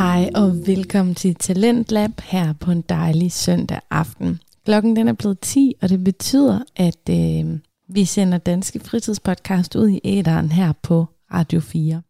[0.00, 4.40] Hej og velkommen til Talentlab her på en dejlig søndag aften.
[4.64, 9.88] Klokken den er blevet 10, og det betyder, at øh, vi sender Danske Fritidspodcast ud
[9.88, 12.02] i æderen her på Radio 4.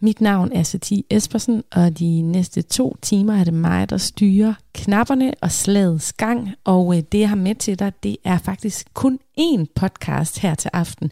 [0.00, 4.54] Mit navn er Satie Espersen, og de næste to timer er det mig, der styrer
[4.74, 6.50] knapperne og slagets gang.
[6.64, 10.54] Og øh, det, jeg har med til dig, det er faktisk kun én podcast her
[10.54, 11.10] til aften.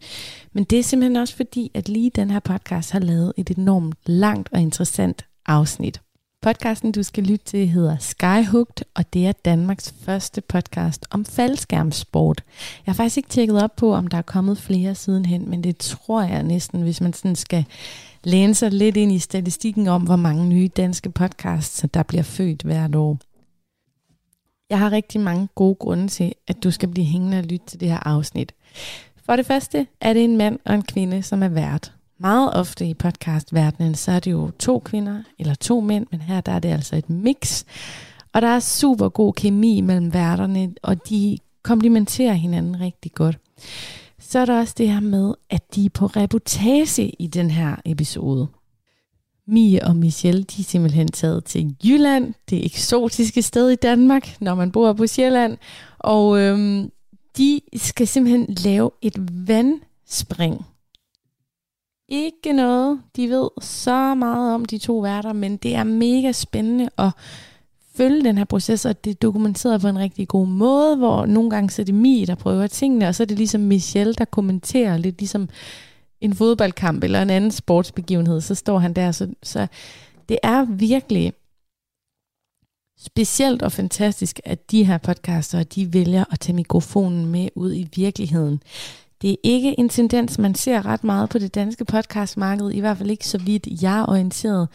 [0.53, 3.95] Men det er simpelthen også fordi, at lige den her podcast har lavet et enormt
[4.07, 6.01] langt og interessant afsnit.
[6.43, 12.45] Podcasten, du skal lytte til, hedder Skyhooked, og det er Danmarks første podcast om faldskærmsport.
[12.87, 15.77] Jeg har faktisk ikke tjekket op på, om der er kommet flere sidenhen, men det
[15.77, 17.65] tror jeg næsten, hvis man sådan skal
[18.25, 22.63] læne sig lidt ind i statistikken om, hvor mange nye danske podcasts, der bliver født
[22.63, 23.19] hvert år.
[24.71, 27.81] Jeg har rigtig mange gode grunde til, at du skal blive hængende og lytte til
[27.81, 28.55] det her afsnit.
[29.27, 31.93] For det første er det en mand og en kvinde, som er vært.
[32.23, 36.41] Meget ofte i podcastverdenen, så er det jo to kvinder eller to mænd, men her
[36.41, 37.65] der er det altså et mix.
[38.33, 43.39] Og der er super god kemi mellem værterne, og de komplementerer hinanden rigtig godt.
[44.19, 47.77] Så er der også det her med, at de er på reportage i den her
[47.85, 48.49] episode.
[49.47, 54.55] Mie og Michelle, de er simpelthen taget til Jylland, det eksotiske sted i Danmark, når
[54.55, 55.59] man bor på Sjælland.
[55.99, 56.91] Og øhm,
[57.37, 60.67] de skal simpelthen lave et vandspring.
[62.11, 66.89] Ikke noget, de ved så meget om de to værter, men det er mega spændende
[66.99, 67.11] at
[67.95, 71.51] følge den her proces, og det er dokumenteret på en rigtig god måde, hvor nogle
[71.51, 74.25] gange så er det Mi, der prøver tingene, og så er det ligesom Michelle, der
[74.25, 75.49] kommenterer lidt ligesom
[76.21, 79.13] en fodboldkamp eller en anden sportsbegivenhed, så står han der.
[79.13, 79.67] Så, så
[80.29, 81.33] det er virkelig
[82.99, 87.89] specielt og fantastisk, at de her podcaster, de vælger at tage mikrofonen med ud i
[87.97, 88.63] virkeligheden.
[89.23, 92.99] Det er ikke en tendens, man ser ret meget på det danske podcastmarked, i hvert
[92.99, 94.69] fald ikke så vidt jeg er orienteret.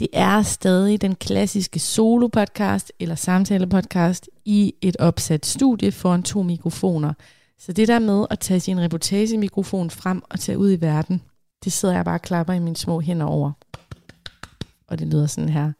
[0.00, 7.12] Det er stadig den klassiske solo-podcast eller samtale-podcast i et opsat studie foran to mikrofoner.
[7.58, 11.22] Så det der med at tage sin reportagemikrofon frem og tage ud i verden,
[11.64, 13.52] det sidder jeg bare og klapper i mine små hænder over.
[14.88, 15.72] Og det lyder sådan her.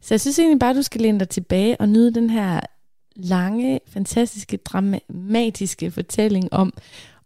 [0.00, 2.60] Så jeg synes egentlig bare, at du skal læne dig tilbage og nyde den her
[3.16, 6.72] lange, fantastiske, dramatiske fortælling om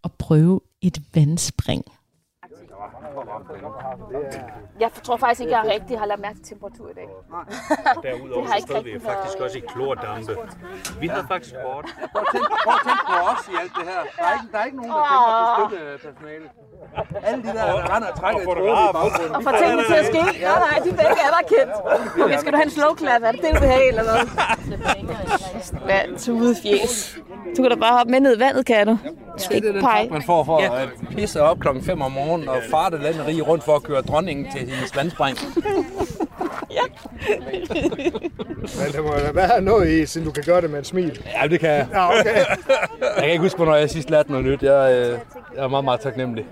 [0.05, 1.85] at prøve et vandspring.
[4.81, 7.09] Jeg tror faktisk ikke, jeg rigtig har lagt mærke til temperatur i dag.
[8.05, 10.33] Derudover har så stod vi faktisk været- også i klordampe.
[11.03, 11.87] Vi havde faktisk hårdt.
[12.13, 14.01] Prøv at, tænke, prøv at tænke på os i alt det her.
[14.19, 16.51] Der er ikke, der er ikke nogen, der tænker på støttepersonalet.
[17.29, 19.35] Alle de der, der render og trækker i Og tråden i baggrunden.
[19.37, 20.23] Og får tingene til at ske.
[20.49, 21.73] Nej, nej, de er ikke anerkendt.
[22.25, 23.23] Okay, skal du have en slow clap?
[23.29, 24.21] Er det det, du vil have, eller hvad?
[25.85, 26.19] Hvad?
[26.19, 27.19] Tudefjes.
[27.57, 28.93] Du kan da bare hoppe med ned i vandet, kan du?
[28.93, 28.99] Du
[29.45, 30.03] skal Det er ikke den pege.
[30.05, 33.43] tak, man får for at pisse op klokken 5 om morgenen og farte landet rige
[33.43, 35.37] rundt for at køre dronningen til hendes vandspring.
[38.79, 41.25] Men det må da være noget i, siden du kan gøre det med et smil.
[41.43, 41.87] Ja, det kan jeg.
[41.93, 42.37] Ja, okay.
[43.01, 44.63] Jeg kan ikke huske, hvornår jeg sidst lærte noget nyt.
[44.63, 45.19] Jeg, øh,
[45.57, 46.47] jeg er meget, meget taknemmelig.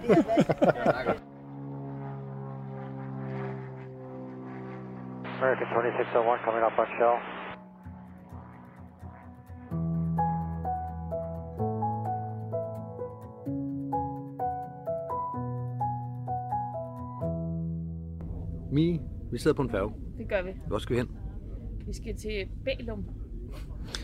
[5.41, 7.38] American 2601 coming up on shell.
[18.79, 19.01] Mi,
[19.31, 19.93] vi sidder på en færge.
[20.19, 20.51] Det gør vi.
[20.67, 21.11] Hvor skal vi hen?
[21.87, 23.05] Vi skal til Bælum.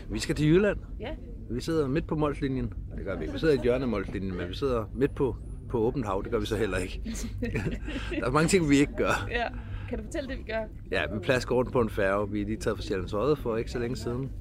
[0.09, 0.77] Vi skal til Jylland.
[0.99, 1.09] Ja.
[1.51, 2.73] Vi sidder midt på Molslinjen.
[2.97, 3.33] Det gør vi ikke.
[3.33, 5.35] Vi sidder i et hjørne af Molslinjen, men vi sidder midt på,
[5.69, 6.21] på åbent hav.
[6.23, 7.01] Det gør vi så heller ikke.
[8.19, 9.27] der er mange ting, vi ikke gør.
[9.31, 9.47] ja.
[9.89, 10.63] Kan du fortælle det, vi gør?
[10.91, 12.31] Ja, vi plasker rundt på en færge.
[12.31, 14.31] Vi er lige taget fra Sjællands Odde for ikke så længe siden.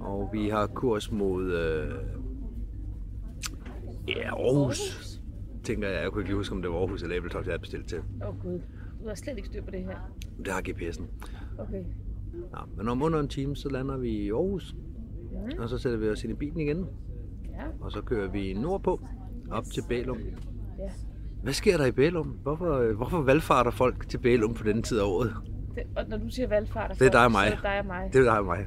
[0.00, 1.94] Og vi har kurs mod øh...
[4.08, 5.20] ja, Aarhus.
[5.62, 6.02] Tænker jeg.
[6.02, 7.98] Jeg kunne ikke lige huske, om det var Aarhus eller Æbeltoft, jeg havde bestilt til.
[7.98, 8.60] Åh oh, gud,
[9.04, 9.96] du har slet ikke styr på det her.
[10.44, 11.04] Det har GPS'en.
[11.58, 11.84] Okay.
[12.56, 14.74] Ja, men om under en time, så lander vi i Aarhus.
[15.32, 15.58] Mhm.
[15.58, 16.86] Og så sætter vi os ind i bilen igen.
[17.50, 17.64] Ja.
[17.80, 19.00] Og så kører vi nordpå
[19.50, 20.18] op til Bælum.
[20.78, 20.90] Ja.
[21.42, 22.26] Hvad sker der i Bælum?
[22.26, 25.34] Hvorfor, øh, hvorfor valgfarter folk til Bælum på denne tid af året?
[25.74, 27.46] Det, og når du siger valgfart, Det er dig og mig.
[27.48, 28.10] så er det dig og mig.
[28.12, 28.66] Det er dig og mig.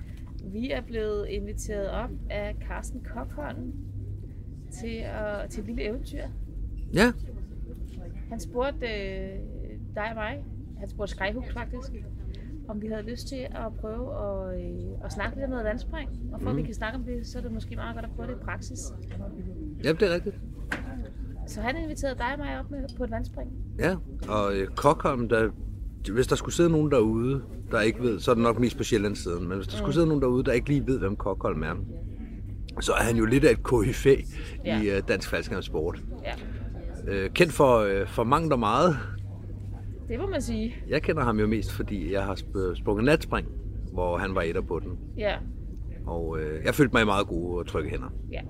[0.54, 3.74] Vi er blevet inviteret op af Carsten Kokholm
[4.82, 6.24] til, at, til et lille eventyr.
[6.94, 7.12] Ja,
[8.30, 9.30] Han spurgte øh,
[10.02, 10.44] dig og mig,
[10.80, 11.92] han spurgte Skyhook faktisk,
[12.70, 16.10] om vi havde lyst til at prøve at, øh, at snakke lidt om noget vandspring.
[16.34, 18.12] Og for at vi kan snakke om det, så er det måske meget godt at
[18.16, 18.80] prøve det i praksis.
[19.84, 20.36] ja det er rigtigt.
[21.48, 23.50] Så han inviterede dig og mig op med, på et vandspring.
[23.80, 23.96] Ja,
[24.30, 25.50] og øh, Kokholm, der,
[26.14, 27.42] hvis der skulle sidde nogen derude,
[27.72, 30.08] der ikke ved, så er det nok mest på Sjællandssiden, men hvis der skulle sidde
[30.08, 31.76] nogen derude, der ikke lige ved, hvem Kokholm er,
[32.82, 34.16] så er han jo lidt af et KFA
[34.66, 34.82] Ja.
[34.82, 36.04] i øh, dansk faldskærmssport.
[36.26, 36.34] Ja.
[37.12, 38.98] Øh, kendt for, øh, for mangt og meget.
[40.10, 40.76] Det må man sige.
[40.90, 43.48] Jeg kender ham jo mest, fordi jeg har sp- sprunget natspring,
[43.94, 45.00] hvor han var etter på den.
[45.18, 45.36] Ja,
[46.06, 48.10] Og øh, jeg følte mig i meget gode og trygge hænder.
[48.32, 48.42] ja.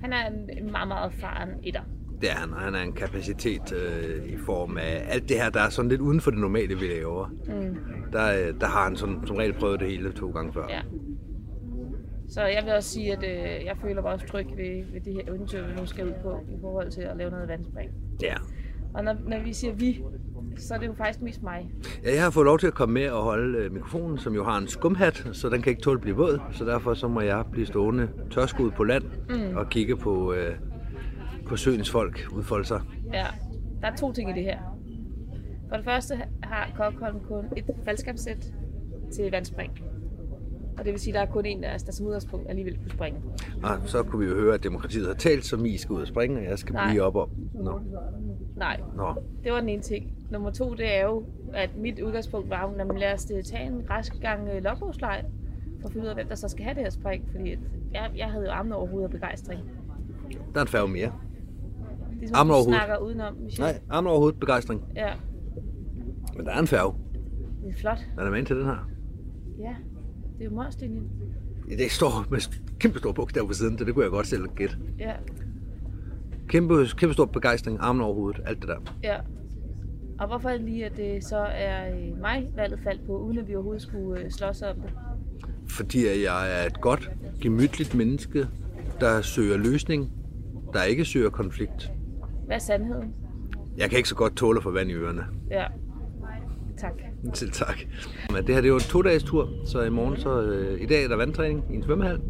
[0.00, 0.26] Han er
[0.58, 1.80] en meget, meget erfaren etter.
[2.20, 5.50] Det er han, og han er en kapacitet øh, i form af alt det her,
[5.50, 7.28] der er sådan lidt uden for det normale, vi laver.
[7.28, 7.76] Mm.
[8.12, 10.66] Der, øh, der har han sådan, som regel prøvet det hele to gange før.
[10.70, 10.80] Ja.
[12.28, 15.12] Så jeg vil også sige, at øh, jeg føler mig også tryg ved, ved det
[15.12, 17.90] her eventyr, vi nu skal ud på, i forhold til at lave noget vandspring.
[18.22, 18.34] ja.
[18.94, 20.02] Og når, når vi siger vi,
[20.56, 21.70] så er det jo faktisk mest mig.
[22.04, 24.44] Ja, jeg har fået lov til at komme med og holde øh, mikrofonen, som jo
[24.44, 26.40] har en skumhat, så den kan ikke tåle at blive våd.
[26.52, 29.56] Så derfor så må jeg blive stående tørskud på land mm.
[29.56, 30.54] og kigge på, øh,
[31.46, 32.80] på søens folk udfolde sig.
[33.12, 33.26] Ja,
[33.80, 34.58] der er to ting i det her.
[35.68, 38.54] For det første har Kokholm kun et faldskabssæt
[39.14, 39.72] til vandspring.
[40.78, 42.78] Og det vil sige, at der er kun en af os, der som udgangspunkt alligevel
[42.78, 43.20] kunne springe.
[43.62, 46.06] Og så kunne vi jo høre, at demokratiet har talt, så I skal ud og
[46.06, 46.88] springe, og jeg skal Nej.
[46.88, 47.14] blive op.
[47.54, 47.80] Nå,
[48.56, 49.14] Nej, nå.
[49.44, 50.12] det var den ene ting.
[50.30, 53.66] Nummer to, det er jo, at mit udgangspunkt var, at man lader os øh, tage
[53.66, 55.24] en rask gang øh, logbogslej,
[55.80, 57.28] for at finde ud af, hvem der så skal have det her spring.
[57.32, 57.50] Fordi
[57.92, 59.60] jeg, jeg havde jo armene over hovedet af begejstring.
[60.54, 61.12] Der er en færge mere.
[62.20, 62.74] Det er over du hovedet.
[62.74, 63.72] snakker udenom, Michelle.
[63.72, 64.82] Nej, armen over hovedet, begejstring.
[64.96, 65.12] Ja,
[66.36, 66.94] Men der er en færge.
[67.64, 67.98] det er flot.
[68.18, 68.88] Den er med ind til den her.
[69.58, 69.74] Ja,
[70.38, 71.10] det er jo Mørslinjen.
[71.68, 72.38] Det står med
[72.78, 74.76] kæmpe store bogstaver på siden, så det kunne jeg godt selv gætte.
[74.98, 75.12] Ja,
[76.54, 78.76] Kæmpe, kæmpe stor begejstring, armen over hovedet, alt det der.
[79.02, 79.16] ja.
[80.20, 83.54] Og hvorfor lige, at det så er øh, mig, valget faldt på, uden at vi
[83.54, 84.90] overhovedet skulle øh, slås om det?
[85.68, 87.10] Fordi jeg er et godt,
[87.40, 88.46] gemytligt menneske,
[89.00, 90.12] der søger løsning,
[90.72, 91.92] der ikke søger konflikt.
[92.46, 93.14] Hvad er sandheden?
[93.76, 95.24] Jeg kan ikke så godt tåle at få vand i ørerne.
[95.50, 95.64] Ja,
[96.76, 96.92] tak.
[97.34, 97.78] Til tak.
[98.30, 100.86] Men det her det er jo en to-dages tur, så i morgen så, øh, i
[100.86, 102.20] dag er der vandtræning i en svømmehal,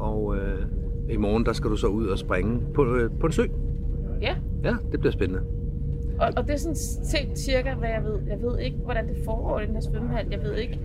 [0.00, 0.66] og øh,
[1.10, 3.42] i morgen der skal du så ud og springe på, øh, på en sø.
[4.20, 4.34] Ja,
[4.64, 5.42] Ja, det bliver spændende.
[6.20, 8.18] og, og det er sådan set cirka, hvad jeg ved.
[8.28, 10.26] Jeg ved ikke, hvordan det foregår i den her svømmehal.
[10.30, 10.80] Jeg ved ikke,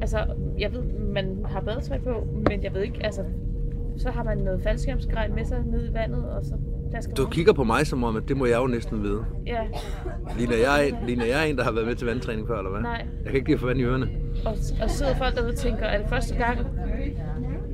[0.00, 0.18] altså,
[0.58, 0.82] jeg ved,
[1.14, 3.22] man har badetøj på, men jeg ved ikke, altså,
[3.96, 6.54] så har man noget faldskærmsgrej med sig ned i vandet, og så
[7.00, 9.24] skal Du kigger på mig som om, at det må jeg jo næsten vide.
[9.46, 9.60] Ja,
[10.38, 12.80] Ligner jeg, ligner jeg en, der har været med til vandtræning før, eller hvad?
[12.80, 13.06] Nej.
[13.24, 14.08] Jeg kan ikke lide at få vand i ørerne.
[14.46, 14.52] og,
[14.82, 16.58] og sidder folk derude og tænker, er det første gang?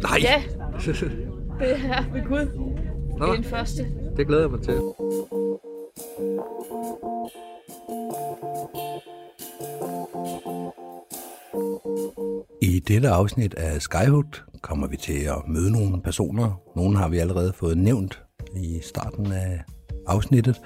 [0.02, 0.18] Nej!
[0.22, 0.42] Ja,
[1.60, 2.38] det er ved Gud.
[2.38, 3.86] Det Nå, er den første.
[4.16, 4.80] det glæder jeg mig til.
[12.62, 16.60] I dette afsnit af Skyhook kommer vi til at møde nogle personer.
[16.76, 18.22] Nogle har vi allerede fået nævnt
[18.56, 19.64] i starten af
[20.06, 20.60] afsnittet,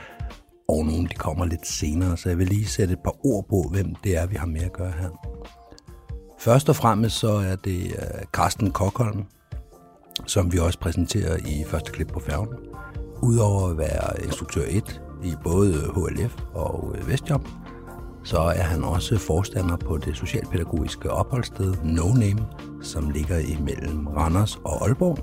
[0.68, 3.64] og nogle de kommer lidt senere, så jeg vil lige sætte et par ord på,
[3.70, 5.08] hvem det er, vi har med at gøre her.
[6.38, 9.24] Først og fremmest så er det øh, Carsten Kokholm,
[10.26, 12.48] som vi også præsenterer i første klip på færgen.
[13.22, 17.48] Udover at være instruktør 1 i både HLF og Vestjob,
[18.24, 22.46] så er han også forstander på det socialpædagogiske opholdssted No Name,
[22.82, 25.18] som ligger imellem Randers og Aalborg.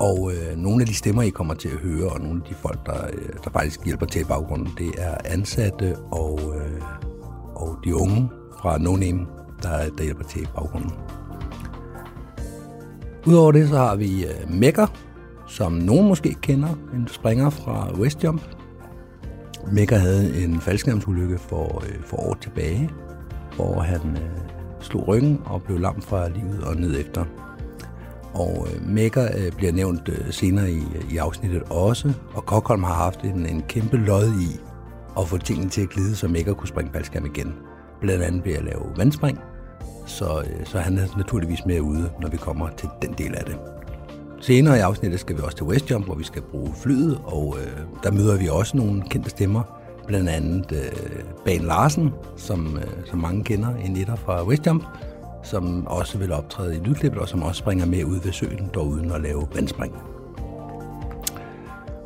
[0.00, 2.54] Og øh, nogle af de stemmer, I kommer til at høre, og nogle af de
[2.54, 6.82] folk, der, øh, der faktisk hjælper til i baggrunden, det er ansatte og, øh,
[7.54, 8.30] og de unge
[8.60, 9.26] fra No Name,
[9.62, 10.92] der, der hjælper til i baggrunden.
[13.26, 14.86] Udover det, så har vi øh, Mækker,
[15.46, 18.42] som nogen måske kender, en springer fra Westjump.
[19.72, 22.90] Mækker havde en faldskærmsulykke for, øh, for år tilbage,
[23.56, 24.30] hvor han øh,
[24.80, 27.24] slog ryggen og blev lam fra livet og ned efter.
[28.34, 32.94] Og øh, Mækker øh, bliver nævnt øh, senere i, i afsnittet også, og Kokholm har
[32.94, 34.60] haft en, en kæmpe lod i
[35.18, 37.54] at få tingene til at glide, så Mækker kunne springe faldskærm igen.
[38.00, 39.38] Blandt andet ved at lave vandspring,
[40.10, 43.44] så, øh, så han er naturligvis med ude, når vi kommer til den del af
[43.44, 43.56] det.
[44.40, 47.80] Senere i afsnittet skal vi også til Westjump, hvor vi skal bruge flyet, og øh,
[48.02, 49.62] der møder vi også nogle kendte stemmer.
[50.06, 54.84] Blandt andet øh, Ban Larsen, som, øh, som mange kender, en etter fra Westjump,
[55.42, 58.86] som også vil optræde i lydklippet, og som også springer med ud ved søen, dog
[58.86, 59.94] uden at lave vandspring.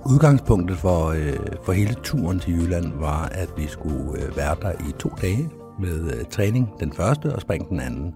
[0.07, 4.73] Udgangspunktet for, øh, for hele turen til Jylland var, at vi skulle øh, være der
[4.73, 5.51] i to dage
[5.81, 8.15] med øh, træning den første og spring den anden.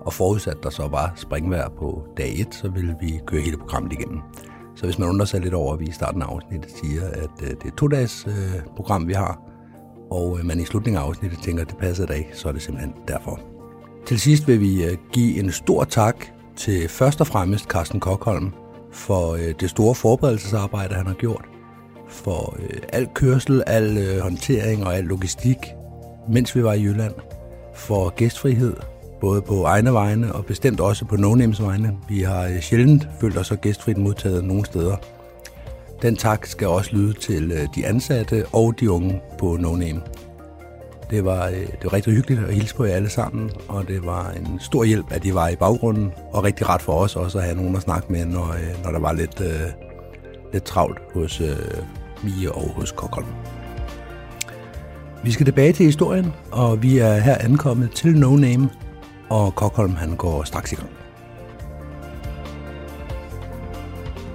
[0.00, 3.92] Og forudsat der så var springvær på dag 1, så ville vi køre hele programmet
[3.92, 4.20] igennem.
[4.76, 7.42] Så hvis man undrer sig lidt over, at vi i starten af afsnittet siger, at
[7.42, 9.40] øh, det er et to-dages øh, program, vi har,
[10.10, 12.62] og man i slutningen af afsnittet tænker, at det passer da ikke, så er det
[12.62, 13.40] simpelthen derfor.
[14.06, 14.82] Til sidst vil vi
[15.12, 18.52] give en stor tak til først og fremmest Carsten Kokholm
[18.92, 21.44] for det store forberedelsesarbejde, han har gjort,
[22.08, 25.56] for øh, al kørsel, al øh, håndtering og al logistik,
[26.28, 27.14] mens vi var i Jylland,
[27.74, 28.76] for gæstfrihed,
[29.20, 31.96] både på egne vegne og bestemt også på no vegne.
[32.08, 34.96] Vi har øh, sjældent følt os så gæstfrit modtaget nogen steder.
[36.02, 40.00] Den tak skal også lyde til øh, de ansatte og de unge på No Name.
[41.10, 44.06] Det var, øh, det var rigtig hyggeligt at hilse på jer alle sammen, og det
[44.06, 47.38] var en stor hjælp, at I var i baggrunden, og rigtig ret for os også
[47.38, 49.60] at have nogen at snakke med, når, når der var lidt, øh,
[50.52, 51.56] lidt travlt hos øh,
[52.24, 53.26] Mie og hos Kokholm.
[55.24, 58.70] Vi skal tilbage til historien, og vi er her ankommet til No Name,
[59.30, 60.90] og Kokholm han går straks i gang.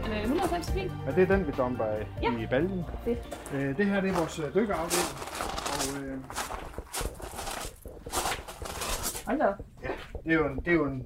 [0.06, 0.92] Er det 190 bil?
[1.08, 1.86] Ja, det er den, vi dumper
[2.24, 2.32] Ja.
[2.44, 2.84] i baljen.
[3.06, 3.40] Fedt.
[3.56, 5.10] Øh, det her det er vores øh, dykkerafdeling.
[5.74, 6.18] Og øh,
[9.26, 9.58] Hold da op.
[10.24, 11.04] det er jo en, det er jo en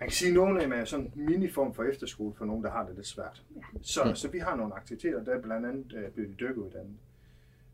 [0.00, 2.64] man kan sige, at nogle af dem er sådan en miniform for efterskole for nogen,
[2.64, 3.42] der har det lidt svært.
[3.82, 6.96] Så, så vi har nogle aktiviteter, der er blandt andet øh, bliver de dykkeruddannet.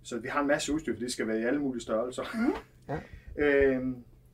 [0.03, 2.23] Så vi har en masse udstyr, for det skal være i alle mulige størrelser.
[2.35, 2.55] Mm.
[2.89, 3.01] Ja.
[3.77, 3.87] øh,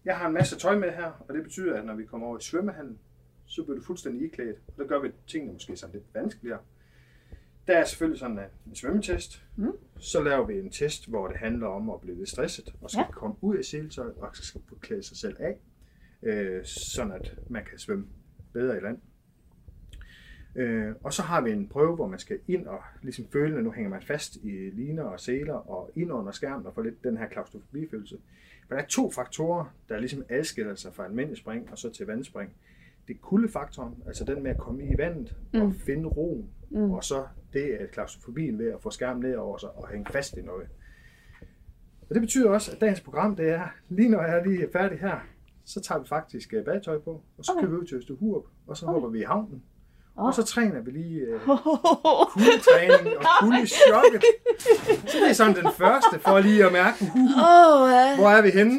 [0.04, 2.38] jeg har en masse tøj med her, og det betyder, at når vi kommer over
[2.38, 2.98] i svømmehallen,
[3.46, 4.56] så bliver du fuldstændig iklædt.
[4.68, 6.58] Og der gør vi tingene måske sådan lidt vanskeligere.
[7.66, 9.42] Der er selvfølgelig sådan en, svømmetest.
[9.56, 9.72] Mm.
[9.98, 13.00] Så laver vi en test, hvor det handler om at blive lidt stresset, og skal
[13.08, 13.10] Ja.
[13.10, 15.58] komme ud af seletøj og skal klæde sig selv af,
[16.22, 18.06] øh, sådan at man kan svømme
[18.52, 18.98] bedre i land.
[20.56, 23.64] Øh, og så har vi en prøve, hvor man skal ind og ligesom føle, at
[23.64, 27.04] nu hænger man fast i liner og seler og ind under skærmen og få lidt
[27.04, 28.18] den her klaustrofobifølelse.
[28.68, 32.06] For der er to faktorer, der ligesom adskiller sig fra almindelig spring og så til
[32.06, 32.50] vandspring.
[33.08, 35.60] Det er kuldefaktoren, altså den med at komme i vandet mm.
[35.60, 36.90] og finde roen, mm.
[36.90, 40.36] og så det er klaustrofobien ved at få skærmen ned over sig og hænge fast
[40.36, 40.68] i noget.
[42.08, 44.98] Og det betyder også, at dagens program, det er, lige når jeg er lige færdig
[44.98, 45.20] her,
[45.64, 47.60] så tager vi faktisk øh, badetøj på, og så okay.
[47.60, 48.92] kører vi ud til Østerhurup, og så okay.
[48.92, 49.62] hopper vi i havnen.
[50.16, 51.40] Og så træner vi lige øh,
[52.32, 54.22] kuldetræning og kuldechokket.
[55.06, 58.16] Så det er sådan den første, for lige at mærke, uh, Åh, ja.
[58.16, 58.72] hvor er vi henne?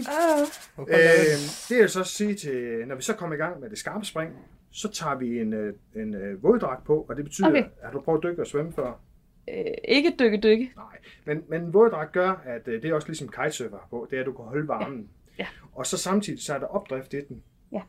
[0.79, 1.37] Øh,
[1.69, 4.05] det er så at sige til, når vi så kommer i gang med det skarpe
[4.05, 4.31] spring,
[4.71, 7.59] så tager vi en, øh, en øh, våddragt på, og det betyder, Okay.
[7.59, 7.69] okay.
[7.87, 8.99] at du prøver at dykke og svømme før.
[9.49, 10.71] Øh, ikke dykke, dykke.
[10.75, 10.85] Nej,
[11.25, 14.19] men, men en våddragt gør, at øh, det er også ligesom kitesurfer på, det er,
[14.19, 15.09] at du kan holde varmen.
[15.39, 15.47] Ja.
[15.73, 17.43] Og så samtidig så er der opdrift i den.
[17.71, 17.81] Ja.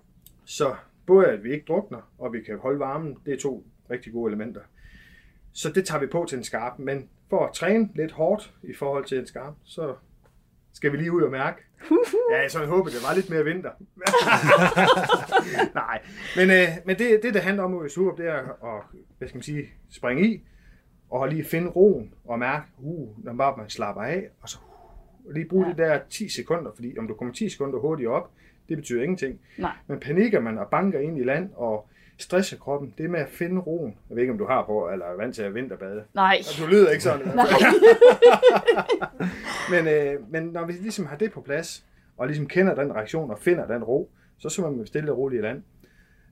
[0.45, 0.75] Så
[1.09, 4.31] både at vi ikke drukner, og vi kan holde varmen, det er to rigtig gode
[4.31, 4.61] elementer.
[5.53, 8.75] Så det tager vi på til en skarp, men for at træne lidt hårdt i
[8.75, 9.95] forhold til en skarp, så
[10.73, 11.62] skal vi lige ud og mærke.
[12.31, 13.71] Ja, jeg sådan håber, det var lidt mere vinter.
[15.83, 16.03] Nej,
[16.37, 18.38] men, øh, men det, det, det handler om i Surup, det er
[18.77, 18.83] at
[19.19, 20.45] hvad skal man sige, springe i,
[21.11, 24.59] og lige finde roen og mærke, uh, når bare man slapper af, og så
[25.25, 25.71] uh, lige bruge ja.
[25.71, 28.31] det der 10 sekunder, fordi om du kommer 10 sekunder hurtigt op,
[28.69, 29.41] det betyder ingenting.
[29.59, 29.73] Nej.
[29.87, 33.29] Men panikker man og banker ind i land og stresser kroppen, det er med at
[33.29, 33.97] finde roen.
[34.09, 36.05] Jeg ved ikke, om du har på, eller er vant til at vinterbade.
[36.15, 36.39] Nej.
[36.41, 37.27] Og du lyder ikke sådan.
[39.73, 41.85] men, øh, men når vi ligesom har det på plads,
[42.17, 45.41] og ligesom kender den reaktion og finder den ro, så svømmer man stille og roligt
[45.41, 45.63] i land.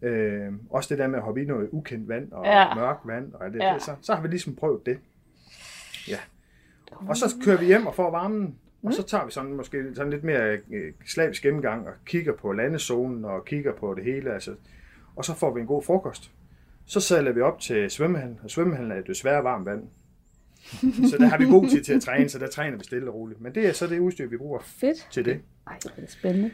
[0.02, 2.74] Øh, også det der med at hoppe i noget ukendt vand og Ja.
[2.74, 3.72] mørkt vand, og det, Ja.
[3.72, 3.78] ja.
[3.78, 4.98] så, så har vi ligesom prøvet det.
[6.08, 6.18] Ja.
[6.90, 10.10] Og så kører vi hjem og får varmen, og så tager vi sådan måske sådan
[10.10, 14.34] lidt mere øh, slavisk gennemgang og kigger på landezonen og kigger på det hele.
[14.34, 14.54] Altså,
[15.16, 16.32] og så får vi en god frokost.
[16.84, 19.88] Så sælger vi op til svømmehallen, og svømmehallen er desværre varmt vand.
[21.10, 23.14] Så der har vi god tid til at træne, så der træner vi stille og
[23.14, 23.40] roligt.
[23.40, 25.08] Men det er så det udstyr, vi bruger Fedt.
[25.10, 25.40] til det.
[25.66, 26.50] Ej, det er spændende.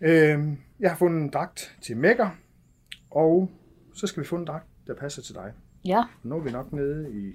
[0.00, 2.28] Øhm, jeg har fundet en dragt til Mækker,
[3.10, 3.50] og
[3.94, 5.52] så skal vi finde en dragt, der passer til dig.
[5.84, 6.04] Ja.
[6.22, 7.34] Nu er vi nok nede i...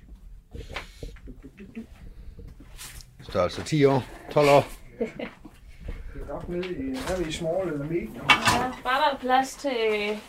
[3.29, 4.63] Størrelse 10 år, 12 år.
[6.13, 6.91] Vi er nok nede i...
[6.91, 8.15] Er vi i small eller medium?
[8.15, 8.71] ja.
[8.83, 10.19] Bare der er plads til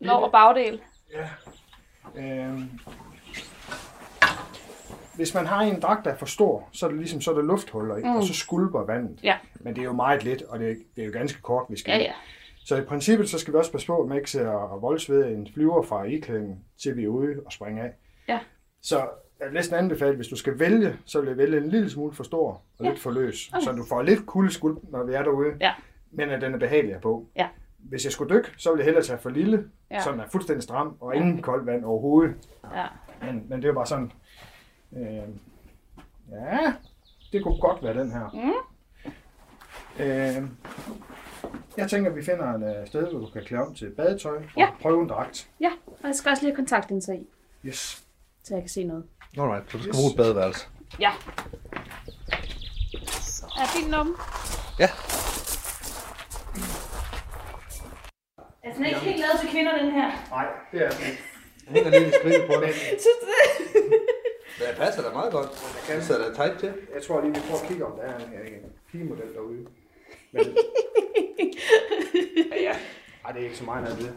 [0.00, 0.80] lov og bagdel.
[1.12, 1.28] Ja.
[2.16, 2.70] Øhm,
[5.14, 7.34] hvis man har en dragt, der er for stor, så er det ligesom så er
[7.34, 8.16] der lufthuller i, mm.
[8.16, 9.20] og så skulper vandet.
[9.22, 9.36] Ja.
[9.54, 11.78] Men det er jo meget let, og det er, det er jo ganske kort, vi
[11.78, 11.92] skal.
[11.92, 12.12] Ja, ja.
[12.64, 15.48] Så i princippet, så skal vi også passe på, at man ikke ser voldsved en
[15.54, 17.92] flyver fra iklædningen, til vi er ude og springe af.
[18.28, 18.38] Ja.
[18.82, 19.08] Så
[19.40, 22.12] jeg vil næsten anbefale, hvis du skal vælge, så vil jeg vælge en lille smule
[22.12, 22.88] for stor og Ja.
[22.90, 23.50] lidt for løs.
[23.52, 23.64] Okay.
[23.64, 25.72] Så du får lidt kulde skuld, når vi er derude, Ja.
[26.10, 27.26] men at den er behagelig på.
[27.36, 27.48] Ja.
[27.78, 30.00] Hvis jeg skulle dykke, så ville jeg hellere tage for lille, Ja.
[30.00, 32.34] så den er fuldstændig stram, og ingen koldt vand overhovedet.
[32.74, 32.86] Ja.
[33.22, 34.12] Men, men det er bare sådan,
[34.96, 35.28] øh,
[36.30, 36.72] ja,
[37.32, 38.30] det kunne godt være den her.
[38.34, 38.52] Mm.
[40.00, 40.48] Øh,
[41.76, 44.36] jeg tænker, at vi finder et øh, sted, hvor du kan klæde om til badetøj
[44.36, 44.68] og Ja.
[44.82, 45.50] prøve en dragt.
[45.60, 47.26] Ja, og jeg skal også lige have kontaktlinser i,
[47.66, 48.04] Yes.
[48.44, 49.04] så jeg kan se noget.
[49.38, 50.66] Alright, så du skal bruge et badeværelse.
[51.00, 51.12] Ja.
[53.60, 54.14] Er din nummer?
[54.78, 54.88] Ja.
[58.62, 60.10] Er den ikke helt lavet til kvinder, den her?
[60.30, 61.22] Nej, det er den ikke.
[61.66, 62.74] Jeg hænger lidt i skridt på det.
[63.04, 63.92] Synes du det?
[64.58, 65.48] Det passer da meget godt.
[65.88, 66.72] Det ser da tight til.
[66.94, 68.22] Jeg tror lige, vi prøver at kigge, om der er en,
[68.54, 69.66] en pigemodel derude.
[70.32, 70.56] Men,
[72.52, 72.74] ja, ja.
[73.24, 74.14] ej, det er ikke så meget af det.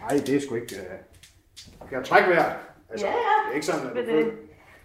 [0.00, 0.76] Nej, det er sgu ikke...
[0.76, 1.88] Uh...
[1.88, 2.56] Kan jeg trække vejret?
[2.90, 3.18] Altså, Ja, ja.
[3.18, 4.32] Det er ikke sådan, at du føler...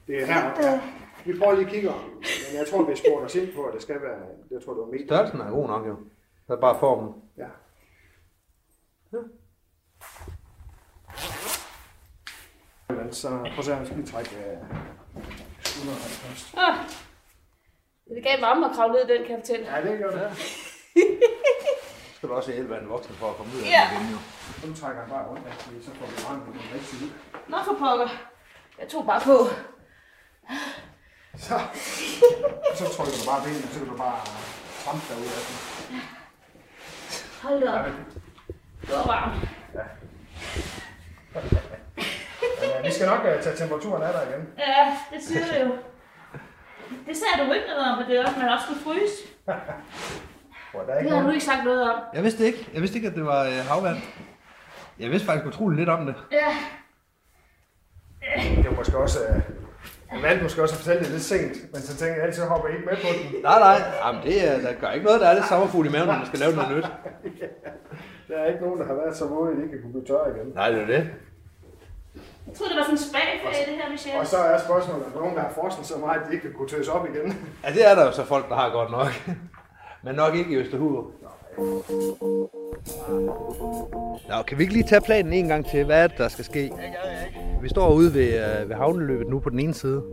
[0.07, 0.69] Det er her.
[0.71, 0.81] Ja.
[1.25, 1.99] Vi prøver lige at kigge om.
[2.15, 4.19] Men jeg tror, vi spurgte os ind på, at det skal være,
[4.51, 5.07] jeg tror, det var medium.
[5.07, 5.95] Størrelsen er god nok jo.
[6.47, 7.13] Det er bare formen.
[7.37, 7.47] Ja.
[12.89, 14.57] Men så prøv at se, jeg skal lige trække øh,
[15.59, 16.55] skulderen først.
[16.57, 16.75] Ah.
[18.15, 19.75] Det gav varme at kravle ned i den, kan jeg fortælle.
[19.75, 20.31] Ja, det gør det.
[22.15, 23.81] Skal du også hjælpe en voksen for at komme ud af Ja.
[23.89, 24.17] det igen, jo.
[24.61, 25.43] Og nu trækker jeg bare rundt,
[25.85, 27.11] så får vi varmen den rigtig ud.
[27.51, 28.09] Nå for pokker.
[28.79, 29.37] Jeg tog bare på.
[31.37, 31.59] Så,
[32.75, 34.19] så trykker du bare benene, så kan du bare
[34.83, 35.55] trampe dig ud af den.
[37.43, 37.85] Hold op.
[38.81, 39.35] Det var varmt.
[42.61, 44.47] Men øh, vi skal nok øh, tage temperaturen af dig igen.
[44.57, 45.75] Ja, det siger du jo.
[47.07, 49.15] Det sagde du ikke noget om, at det også, man også skulle fryse.
[50.71, 51.99] Hvor der er Det har du ikke sagt noget om.
[52.13, 52.69] Jeg vidste ikke.
[52.73, 53.97] Jeg vidste ikke, at det var øh, havvand.
[54.99, 56.15] Jeg vidste faktisk utroligt lidt om det.
[56.31, 56.57] Ja,
[58.55, 59.19] det er måske også...
[59.27, 59.41] Øh,
[60.13, 62.67] jeg valgte måske også at fortælle det lidt sent, men så tænkte jeg altid, hopper
[62.67, 63.41] jeg ikke med på den.
[63.43, 63.77] Nej, nej.
[64.05, 66.25] Jamen, det, er, der gør ikke noget, der er lidt sommerfugl i maven, når man
[66.31, 66.87] skal lave noget nyt.
[68.29, 70.27] Der er ikke nogen, der har været så våde, at de ikke kunne blive tørre
[70.33, 70.47] igen.
[70.55, 71.01] Nej, det er det.
[72.47, 74.19] jeg troede, det var sådan en spagfag, det her, Michelle.
[74.19, 76.45] Og så er spørgsmålet, om der nogen, der har forsket så meget, at de ikke
[76.47, 77.27] kan kunne tøse op igen.
[77.63, 79.11] Ja, det er der jo så folk, der har godt nok.
[80.03, 81.01] Men nok ikke i Østerhude.
[84.29, 85.85] Nå, kan vi ikke lige tage planen en gang til?
[85.85, 86.71] Hvad er det, der skal ske?
[87.61, 90.03] Vi står ude ved, øh, ved havneløbet nu på den ene side.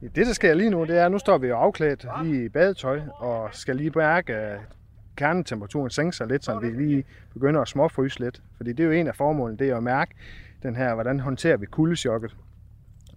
[0.00, 2.48] Det, der sker lige nu, det er, at nu står vi jo afklædt lige i
[2.48, 4.60] badetøj, og skal lige mærke, at
[5.16, 8.42] kernetemperaturen sænker sig lidt, så vi lige begynder at småfryse lidt.
[8.56, 10.14] Fordi det er jo en af formålene, det er at mærke
[10.62, 12.36] den her, hvordan håndterer vi kuldechokket.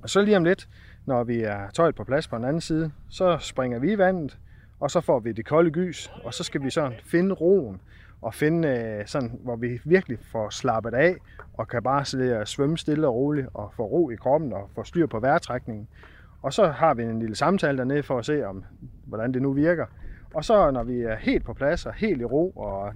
[0.02, 0.70] Og så lige om lidt,
[1.06, 4.38] når vi er tøjet på plads på den anden side, så springer vi i vandet,
[4.80, 7.82] og så får vi det kolde gys, og så skal vi sådan finde roen,
[8.22, 11.16] og finde øh, sådan, hvor vi virkelig får slappet af,
[11.54, 14.70] og kan bare sidde og svømme stille og roligt, og få ro i kroppen, og
[14.76, 15.88] få styr på vejrtrækningen.
[16.42, 18.64] Og så har vi en lille samtale dernede for at se, om,
[19.06, 19.86] hvordan det nu virker.
[20.34, 22.94] Og så når vi er helt på plads og helt i ro, og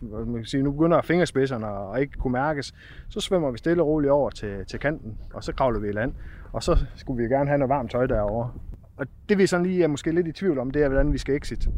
[0.00, 2.74] man kan sige, nu begynder fingerspidserne at ikke kunne mærkes,
[3.08, 5.92] så svømmer vi stille og roligt over til, til kanten, og så kravler vi i
[5.92, 6.12] land.
[6.52, 8.52] Og så skulle vi gerne have noget varmt tøj derovre.
[8.96, 11.18] Og det vi sådan lige er måske lidt i tvivl om, det er, hvordan vi
[11.18, 11.68] skal exit.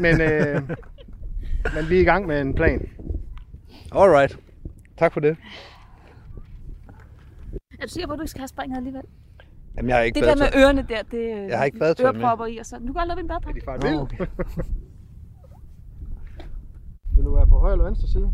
[0.00, 0.62] Men, øh,
[1.74, 2.88] men vi er i gang med en plan.
[3.92, 4.38] Alright.
[4.96, 5.36] Tak for det.
[7.78, 9.02] Er du sikker på, at du ikke skal have springet alligevel?
[9.76, 12.12] Jamen, jeg har ikke Det der med ørerne der, det er Jeg har ikke badetøj
[12.12, 12.20] med.
[12.20, 12.86] ørepropper i og sådan.
[12.86, 13.60] Du kan lade en badpakke.
[13.60, 13.98] De farer Nå, vild.
[14.00, 14.26] okay.
[17.16, 18.32] Vil du være på højre eller venstre side?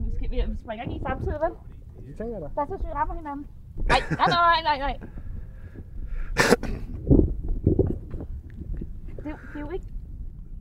[0.00, 1.52] Vi, skal, vi springer ikke i samtidig, vel?
[2.08, 2.46] Det tænker jeg da.
[2.62, 3.46] Os så vi rammer hinanden.
[3.76, 4.96] Nej, nej, nej, nej, nej.
[9.24, 9.86] Det, er det er jo ikke...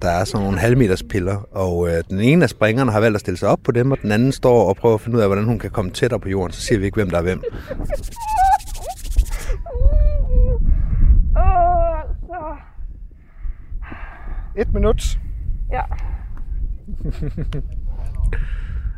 [0.06, 3.20] Der er sådan nogle halvmeters piller, og øh, den ene af springerne har valgt at
[3.22, 5.28] stille sig op på dem, og den anden står og prøver at finde ud af,
[5.30, 6.52] hvordan hun kan komme tættere på jorden.
[6.54, 7.44] Så siger vi ikke, hvem der er hvem.
[11.38, 12.56] Åh, så...
[14.58, 15.20] Et minut.
[15.72, 15.82] Ja.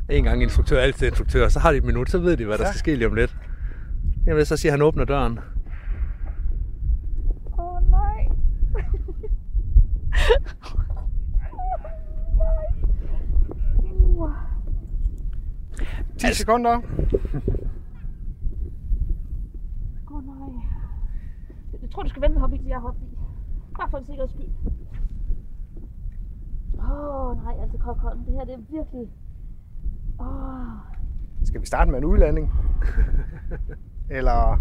[0.09, 1.47] En gang instruktør, altid instruktør.
[1.47, 2.69] Så har de et minut, så ved de, hvad der Ja.
[2.71, 3.37] skal ske lige om lidt.
[4.27, 5.39] Jamen, så siger han, åbner døren.
[7.59, 8.27] Åh, oh, nej.
[16.17, 16.75] 10 sekunder.
[20.11, 20.63] Åh, oh, nej.
[21.81, 23.17] Jeg tror, du skal vente med hoppe i, til jeg har hoppet i.
[23.77, 24.49] Bare for en sikkerheds skyld.
[26.79, 28.25] Åh, oh, nej, altså kokhånden.
[28.25, 29.11] Det her, det er virkelig...
[30.19, 30.77] Åh, oh.
[31.43, 32.53] Skal vi starte med en udlanding?
[34.17, 34.59] Eller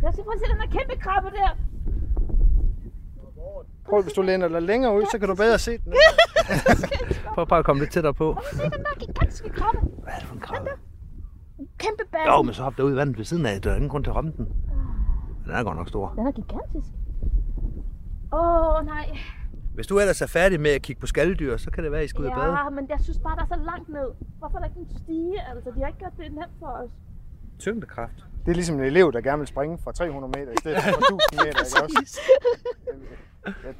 [0.00, 1.50] Lad os lige prøve at se den der kæmpe krabbe der.
[3.88, 5.92] Prøv, hvis du læner dig længere ud, så kan du bedre se den.
[7.34, 8.36] Prøv bare at komme lidt tættere på.
[8.52, 9.78] Se den der gigantiske krabbe.
[10.02, 10.70] Hvad er det for en krabbe?
[11.78, 12.32] Kæmpe basse.
[12.32, 13.60] Jo, men så hop derud i vandet ved siden af.
[13.62, 14.46] Der er ingen grund til at ramme den.
[15.44, 16.08] Den er godt nok stor.
[16.16, 16.90] Den er gigantisk.
[18.32, 19.18] Åh, oh, nej.
[19.74, 22.04] Hvis du ellers er færdig med at kigge på skaldyr, så kan det være, at
[22.04, 22.52] I skal ud og bade.
[22.58, 24.08] Ja, men jeg synes bare, der er så langt ned.
[24.38, 25.40] Hvorfor er der ikke en stige?
[25.54, 26.90] Altså, de har ikke gjort det nemt for os.
[27.58, 28.18] Tyngdekraft.
[28.44, 30.90] Det er ligesom en elev, der gerne vil springe fra 300 meter i stedet for
[31.14, 31.46] 1000 meter.
[31.46, 32.20] Ikke også?
[33.46, 33.74] Jeg, jeg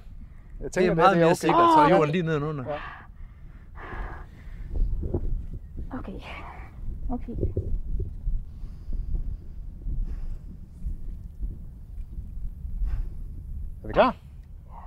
[0.64, 1.34] Det tænker, er med, meget det er mere okay.
[1.34, 2.64] sikkert, så er Åh, jorden lige nedenunder.
[2.68, 2.78] Ja.
[5.98, 6.20] Okay.
[7.10, 7.32] Okay.
[13.82, 14.16] Er vi klar?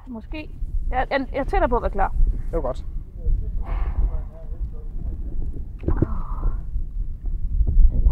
[0.07, 0.49] Måske.
[0.89, 2.15] Jeg, jeg, jeg tænder på at være klar.
[2.51, 2.85] Det er godt.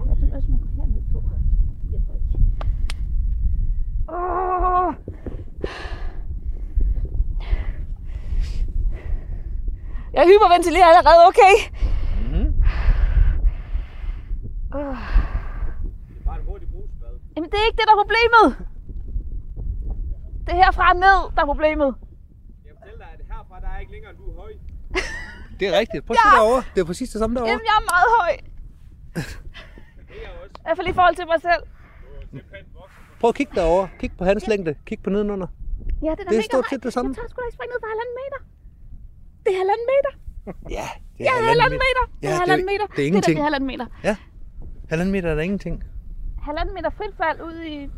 [0.08, 1.23] Jeg synes også, man går herned på.
[1.93, 2.06] Ikke.
[4.10, 4.93] Åh!
[10.15, 11.54] Jeg hyperventilerer allerede, okay?
[12.25, 12.47] Mhm.
[14.80, 14.97] Åh.
[17.36, 18.45] Jamen, det er ikke det, der er problemet.
[20.45, 21.89] Det er herfra ned, der er problemet.
[22.67, 24.51] Jeg fortæller dig, at herfra der er ikke længere, du er høj.
[25.60, 26.06] Det er rigtigt.
[26.06, 26.62] Prøv at se derovre.
[26.75, 27.51] Det er præcis det samme derovre.
[27.51, 28.34] Jamen, jeg er meget høj.
[30.60, 31.62] I hvert fald i forhold til mig selv.
[33.19, 33.86] Prøv at kigge derovre.
[33.99, 34.75] Kig på hans længde.
[34.88, 35.47] Kig på nedenunder.
[36.04, 37.10] Ja, det er, Det er stort set det samme.
[37.10, 38.39] Jeg tager sgu da ikke springe ned fra halvanden meter.
[39.46, 40.12] Det er halvanden meter.
[40.70, 42.04] Ja, det Ja, halvanden meter.
[42.06, 42.86] Det Ja, er det er- halvanden meter.
[42.96, 43.36] det er ingenting.
[43.36, 43.86] Det, er halvanden meter.
[44.90, 45.84] Halvanden meter er der ingenting.
[46.48, 47.90] Halvanden meter frit fald ud i...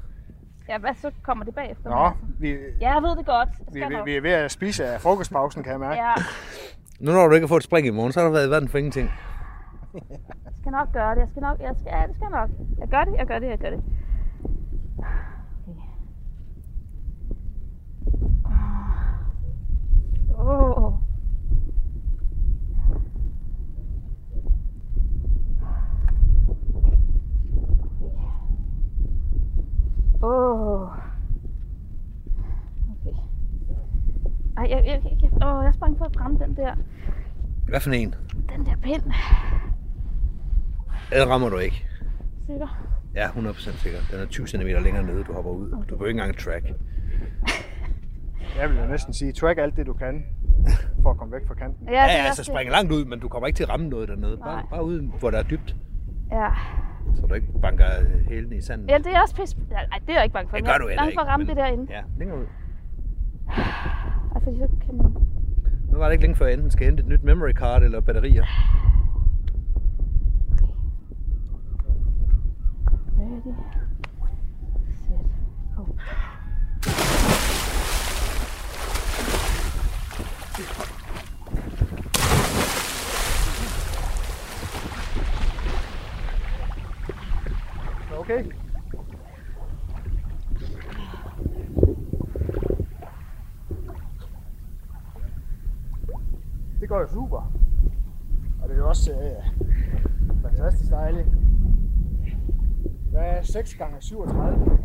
[0.69, 1.89] Ja, hvad så kommer det bagefter?
[1.89, 2.49] Nå, vi,
[2.81, 3.49] Ja, jeg ved det godt.
[3.73, 6.01] Vi, vi, vi er ved at spise af frokostpausen, kan jeg mærke.
[6.01, 6.13] Ja,
[6.99, 8.49] Nu når du ikke har fået et spring i morgen, så har du været i
[8.49, 9.11] verden for ingenting.
[10.45, 11.19] jeg skal nok gøre det.
[11.19, 11.59] Jeg skal nok...
[11.59, 12.49] Jeg skal, ja, det skal jeg nok.
[12.79, 13.83] Jeg gør det, jeg gør det, jeg gør det.
[20.37, 21.06] Okay.
[30.27, 30.81] Åh.
[30.81, 30.81] Åh.
[32.91, 33.17] Okay.
[34.57, 36.75] Ej, jeg, jeg, jeg, jeg, åh, jeg sprang for at ramme den der,
[37.69, 38.15] Hvad for en?
[38.55, 39.03] den der pind.
[41.11, 41.85] Den rammer du ikke.
[42.45, 42.83] Sikker.
[43.15, 43.99] Ja, 100% sikker.
[44.11, 45.69] Den er 20 cm længere nede, du hopper ud.
[45.71, 46.65] Du behøver ikke engang track.
[48.59, 50.23] Jeg vil jo næsten sige, track alt det, du kan,
[51.01, 51.87] for at komme væk fra kanten.
[51.87, 53.69] Ja, Ja, det er ja, altså springe langt ud, men du kommer ikke til at
[53.69, 54.37] ramme noget dernede.
[54.37, 54.65] Bare, Nej.
[54.69, 55.75] bare ud, hvor der er dybt,
[56.31, 56.49] Ja.
[57.15, 57.85] Så du ikke banker
[58.29, 58.89] hælene i sandet.
[58.89, 59.57] ja, det er også pis.
[59.57, 60.57] Nej, det er jeg ikke bange for.
[60.57, 61.87] Det gør du er heller bange for at ikke, ramme men- det derinde.
[61.93, 62.45] Ja, længere ud.
[64.35, 65.05] Ej, fordi så kan man...
[65.91, 67.99] Nu var det ikke længe før, jeg enten skal hente et nyt memory card eller
[68.01, 68.43] batterier.
[73.19, 73.55] Ready.
[75.07, 75.25] Set.
[75.77, 75.83] Go.
[88.27, 88.43] Okay.
[96.79, 97.51] Det går jo super.
[98.61, 99.67] Og det er jo også øh,
[100.41, 101.27] fantastisk dejligt.
[103.11, 104.77] Hvad er 6 gange 37?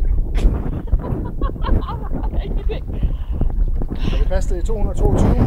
[3.95, 5.29] Så det passer i 222.
[5.29, 5.43] Er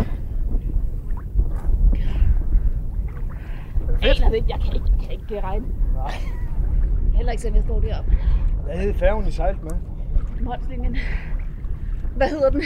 [3.87, 4.21] det Jeg fedt?
[4.21, 4.49] aner det ikke.
[4.51, 5.67] Jeg kan ikke, jeg kan ikke regne.
[5.95, 6.13] Nej.
[7.17, 8.17] Heller ikke, selvom jeg står deroppe.
[8.65, 9.73] Hvad hed færgen, I sejlte med?
[10.41, 10.97] Målslinjen.
[12.17, 12.63] Hvad hedder den?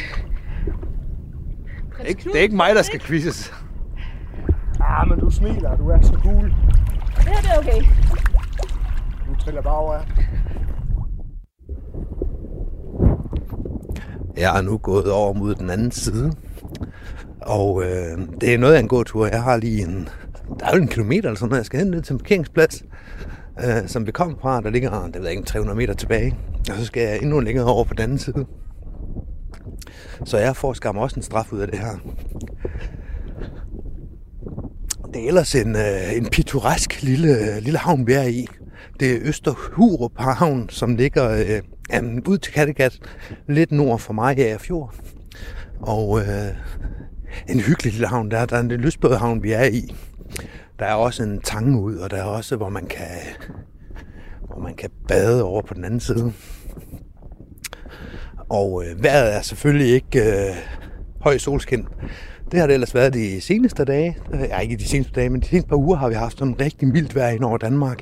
[2.07, 3.53] Ikke, det er ikke mig, der skal quizzes.
[4.81, 6.55] Ah, men du smiler, du er så cool.
[7.17, 7.83] Det her det er okay.
[9.29, 10.01] Du triller bare over.
[14.37, 16.33] Jeg er nu gået over mod den anden side.
[17.41, 19.27] Og øh, det er noget af en god tur.
[19.27, 20.09] Jeg har lige en...
[20.61, 21.59] Der er jo en kilometer eller sådan noget.
[21.59, 22.85] Jeg skal hen ned til en parkeringsplads,
[23.65, 24.61] øh, som vi kom fra.
[24.61, 26.37] Der ligger, der ved jeg ikke, 300 meter tilbage.
[26.71, 28.47] Og så skal jeg endnu længere over på den anden side.
[30.25, 31.99] Så jeg får skam også en straf ud af det her.
[35.15, 38.47] Det er ellers en, øh, en pittoresk lille, lille havn, vi er i.
[39.01, 42.99] Det er Østerhurup Havn, som ligger øh, jamen, ud til Kattegat,
[43.49, 44.95] lidt nord for Mariager Fjord.
[45.81, 46.55] Og øh,
[47.49, 48.31] en hyggelig lille havn.
[48.31, 49.95] Der, der er en lystbådhavn, vi er i.
[50.81, 53.07] Der er også en tang ud, og der er også, hvor man kan,
[54.47, 56.33] hvor man kan bade over på den anden side.
[58.49, 60.55] Og øh, vejret er selvfølgelig ikke øh,
[61.21, 61.87] høj solskin.
[62.51, 64.19] Det har det ellers været de seneste dage.
[64.33, 66.89] Ja, ikke de seneste dage, men de seneste par uger har vi haft sådan rigtig
[66.89, 67.99] mildt vejr ind over Danmark.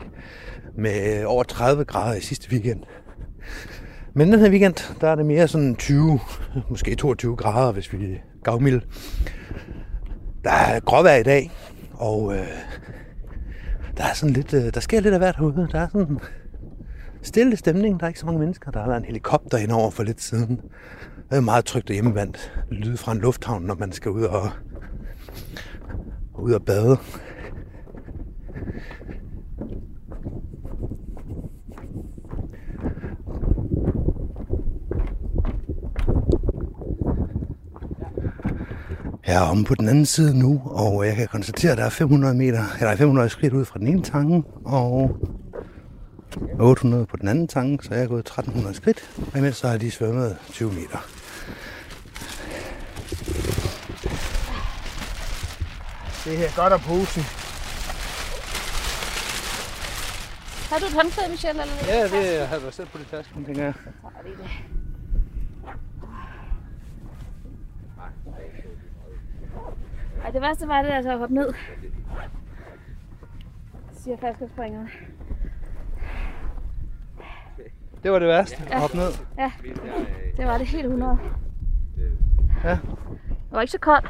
[0.76, 2.80] Med øh, over 30 grader i sidste weekend.
[4.14, 6.20] Men den her weekend, der er det mere sådan 20,
[6.70, 8.80] måske 22 grader, hvis vi er gavmilde.
[10.44, 11.50] Der er gråvejr i dag,
[11.98, 12.46] og øh,
[13.96, 15.68] der er sådan lidt, øh, der sker lidt af hvert herude.
[15.72, 16.18] Der er sådan
[17.22, 18.70] stille stemning, der er ikke så mange mennesker.
[18.70, 20.60] Der har været en helikopter indover for lidt siden.
[21.30, 24.50] Det er meget trygt og hjemmevandt lyd fra en lufthavn, når man skal ud og,
[26.38, 26.98] ud og bade.
[39.28, 41.90] Jeg er omme på den anden side nu, og jeg kan konstatere, at der er
[41.90, 45.16] 500 meter, eller 500 skridt ud fra den ene tange, og
[46.60, 49.74] 800 på den anden tange, så jeg er gået 1300 skridt, og imens så har
[49.74, 50.98] jeg lige svømmet 20 meter.
[56.24, 57.22] Det er godt at posen.
[60.70, 61.62] Har du et håndklæde, Michelle?
[61.62, 61.74] Eller?
[61.88, 63.74] Ja, det har jeg selv på det tasken, tænker jeg.
[70.18, 70.24] Lige det.
[70.24, 71.54] Ej, det værste var det altså at hoppe ned.
[73.92, 74.88] Siger faldskabsspringerne.
[78.02, 79.10] Det var det værste, at hoppe ned.
[79.38, 79.52] Ja.
[80.36, 81.18] Det var det helt 100.
[82.64, 82.70] Ja.
[82.70, 82.80] Det
[83.50, 84.08] var ikke så koldt.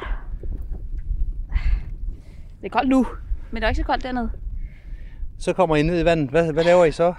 [2.61, 3.05] Det er koldt nu,
[3.51, 4.31] men det var ikke så koldt dernede.
[5.39, 6.29] Så kommer I ned i vandet.
[6.29, 7.13] Hvad, hvad laver I så?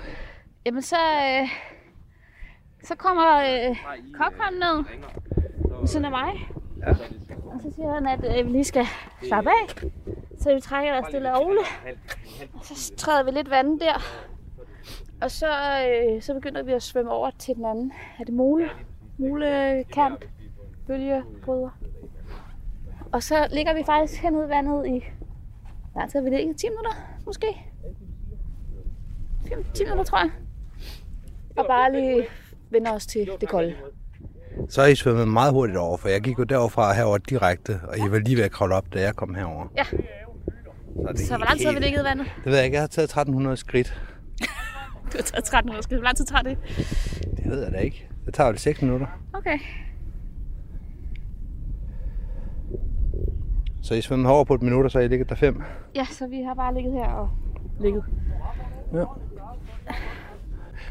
[0.67, 1.49] Jamen så, øh,
[2.85, 3.77] så kommer øh,
[4.17, 4.85] Kokholm ned
[5.81, 6.33] ved siden af mig.
[6.81, 6.91] Ja.
[7.45, 8.85] Og så siger han, at øh, vi lige skal
[9.29, 9.91] slappe af.
[10.39, 11.67] Så vi trækker der stille og roligt.
[12.55, 14.03] Og så træder vi lidt vand der.
[15.23, 17.93] Og så, øh, så begynder vi at svømme over til den anden.
[18.19, 18.71] Er det mole?
[19.19, 20.29] Mulekant.
[20.87, 21.71] Bølgebryder.
[23.13, 25.05] Og så ligger vi faktisk hernede i vandet i...
[25.93, 26.57] Hvor lang tid vi ligget?
[26.57, 26.91] 10 minutter,
[27.27, 27.47] måske?
[29.75, 30.31] 10 minutter, tror jeg.
[31.57, 32.27] Og bare lige
[32.71, 33.75] vender os til det kolde.
[34.69, 37.81] Så er I svømmet meget hurtigt over, for jeg gik jo derover og herover direkte,
[37.89, 39.67] og I var lige ved at kravle op, da jeg kom herover.
[39.77, 39.85] Ja.
[39.85, 42.27] Så, Så hvor lang tid har vi ligget i vandet?
[42.37, 42.75] Det ved jeg ikke.
[42.75, 44.01] Jeg har taget 1300 skridt.
[45.13, 46.01] Du har taget 1300 skridt.
[46.01, 46.59] Hvor lang tid tager det?
[47.37, 48.09] Det ved jeg da ikke.
[48.27, 49.07] Det tager vel 6 minutter.
[49.35, 49.59] Okay.
[53.83, 55.63] Så I svømmer over på et minut, og så er I ligget der 5.
[55.95, 57.31] Ja, så vi har bare ligget her og
[57.81, 58.05] ligget.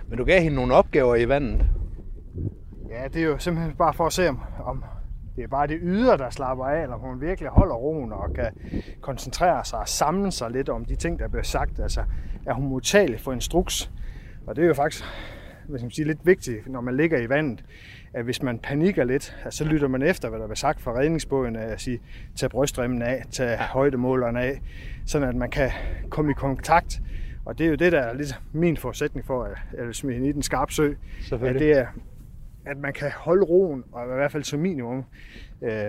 [0.09, 1.65] Men du gav hende nogle opgaver i vandet.
[2.89, 4.83] Ja, det er jo simpelthen bare for at se, om, om
[5.35, 8.33] det er bare det ydre, der slapper af, eller om hun virkelig holder roen og
[8.33, 8.51] kan
[9.01, 11.79] koncentrere sig og samle sig lidt om de ting, der bliver sagt.
[11.79, 12.03] Altså,
[12.45, 13.91] er hun modtagelig for instruks?
[14.47, 15.05] Og det er jo faktisk
[15.75, 17.63] skal man sige, lidt vigtigt, når man ligger i vandet,
[18.13, 20.99] at hvis man panikker lidt, at så lytter man efter, hvad der bliver sagt fra
[20.99, 21.99] redningsbåden, at sige,
[22.35, 24.61] tag brystremmen af, tag højdemåleren af,
[25.05, 25.71] sådan at man kan
[26.09, 27.01] komme i kontakt.
[27.45, 30.29] Og det er jo det, der er lidt min forudsætning for at, at smide hende
[30.29, 30.93] i den skarpe sø,
[31.31, 31.85] at det er,
[32.65, 35.03] at man kan holde roen, og i hvert fald som minimum,
[35.61, 35.85] øh,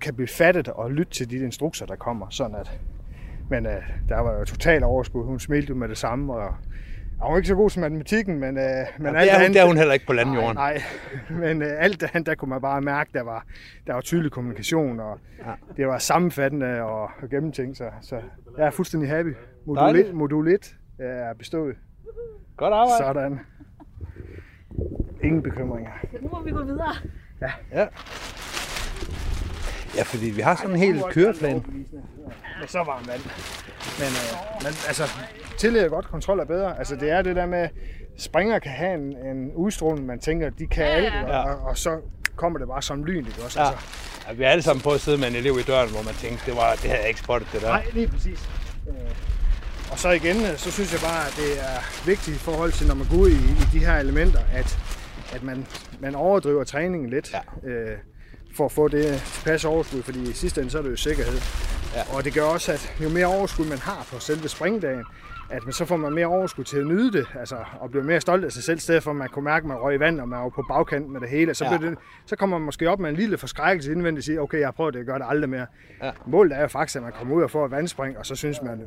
[0.00, 2.80] kan blive fattet og lytte til de instrukser, der kommer, sådan at
[3.50, 5.24] men øh, der var jo total overskud.
[5.24, 6.54] Hun smilte jo med det samme, og
[7.20, 9.60] hun var ikke så god som matematikken, men, øh, men Men det, er hun, det
[9.60, 10.54] er hun heller ikke på landjorden.
[10.54, 10.82] Nej,
[11.42, 13.46] men øh, alt det andet, der kunne man bare mærke, der var,
[13.86, 15.52] der var tydelig kommunikation, og ja.
[15.76, 18.20] det var sammenfattende og, og gennemtænkt, så, så
[18.58, 19.34] jeg er fuldstændig happy.
[19.66, 20.08] Modul Dejligt.
[20.08, 21.76] 1, modul 1 er bestået.
[22.56, 22.98] Godt arbejde.
[22.98, 23.40] Sådan.
[25.22, 25.90] Ingen bekymringer.
[26.20, 26.94] Nu må vi gå videre.
[27.72, 27.86] Ja.
[29.96, 31.64] Ja, fordi vi har sådan en hel køreplan.
[32.60, 33.20] Med så varmt vand.
[33.98, 35.02] Men, øh, men altså,
[35.58, 36.78] tillid er godt, kontrol er bedre.
[36.78, 37.68] Altså, det er det der med,
[38.18, 41.38] springer kan have en, en udstråling, man tænker, de kan Ja, alt, ja.
[41.38, 42.00] og, og, så
[42.36, 43.60] kommer det bare som lyn, ikke også?
[43.60, 43.68] Ja.
[43.68, 43.84] Altså,
[44.28, 46.14] Ja, vi er alle sammen på at sidde med en elev i døren, hvor man
[46.14, 47.68] tænkte, det, var, det havde jeg ikke spottet det der.
[47.68, 48.50] Nej, lige præcis.
[48.88, 48.94] Øh,
[49.90, 52.86] Og så igen, øh, så synes jeg bare, at det er vigtigt i forhold til,
[52.86, 54.78] når man går ud i, i de her elementer, at,
[55.32, 55.66] at man,
[56.00, 57.32] man overdriver træningen lidt,
[57.64, 57.68] Ja.
[57.70, 57.98] øh,
[58.56, 61.40] for at få det tilpas overskud, fordi i sidste ende, så er det jo sikkerhed.
[61.94, 62.02] Ja.
[62.16, 65.04] Og det gør også, at jo mere overskud man har på selve springdagen,
[65.50, 68.20] at man, så får man mere overskud til at nyde det, altså, og bliver mere
[68.20, 70.00] stolt af sig selv, i stedet for at man kunne mærke, at man røg i
[70.00, 71.54] vand, og man var på bagkanten med det hele.
[71.54, 71.78] Så, Ja.
[71.88, 74.66] det, så kommer man måske op med en lille forskrækkelse indvendigt og siger, okay, jeg
[74.66, 75.66] har prøvet det, jeg gør det aldrig mere.
[76.02, 76.10] Ja.
[76.26, 78.62] Målet er jo faktisk, at man kommer ud og får et vandspring, og så synes
[78.62, 78.80] man,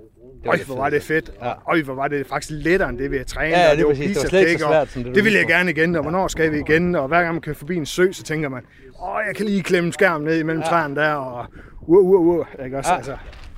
[0.46, 1.48] øj, det hvor var det fedt, Ja.
[1.50, 3.76] og øj, hvor var det faktisk lettere, end det vi har trænet, Ja, ja, og
[3.76, 4.17] lige var præcis.
[4.17, 6.02] Det var slet ikke så og svært, som det, det vil jeg gerne igen, og
[6.02, 8.63] hvornår skal vi igen, og hver gang man kører forbi en sø, så tænker man,
[9.04, 10.67] åh, jeg kan lige klemme skærmen ned imellem ja.
[10.70, 11.46] træerne der, og
[11.82, 12.98] uh, uh, uh, ikke også, Ja.
[12.98, 13.17] altså,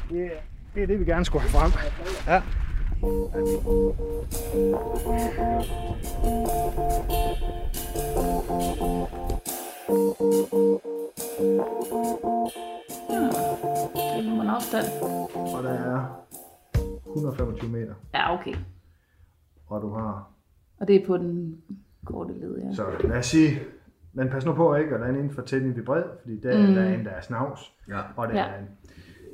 [0.10, 0.30] det,
[0.76, 1.72] det er det, vi gerne skulle have frem.
[2.28, 2.42] Ja.
[3.00, 3.08] Det
[14.28, 14.86] er man afstand.
[15.56, 16.26] Og der er
[17.08, 18.54] 125 meter, Ja, okay.
[19.68, 20.30] og du har
[20.80, 21.62] Og det er på den
[22.06, 22.74] korte led, ja.
[22.74, 23.60] Så lad os sige,
[24.14, 26.74] men pas nu på ikke at lande inden for tætning i bred, fordi der, mm.
[26.74, 27.74] der er en, der er snavs.
[27.90, 28.00] Ja.
[28.16, 28.44] Og det Ja.
[28.48, 28.66] er en,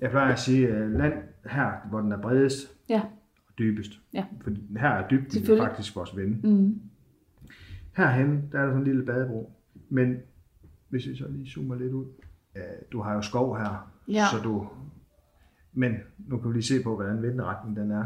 [0.01, 1.13] jeg plejer at sige, øh, land
[1.45, 3.01] her, hvor den er bredest Ja.
[3.59, 3.91] Dybest.
[4.13, 4.25] Ja.
[4.41, 6.39] For her er dybden faktisk vores ven.
[6.43, 6.81] Mm.
[7.97, 9.51] Herhen, der er der sådan en lille badebro.
[9.89, 10.17] Men
[10.89, 12.05] hvis vi så lige zoomer lidt ud.
[12.55, 14.23] Øh, du har jo skov her, Ja.
[14.31, 14.67] så du...
[15.73, 18.05] Men nu kan vi lige se på, hvordan vindretningen den er.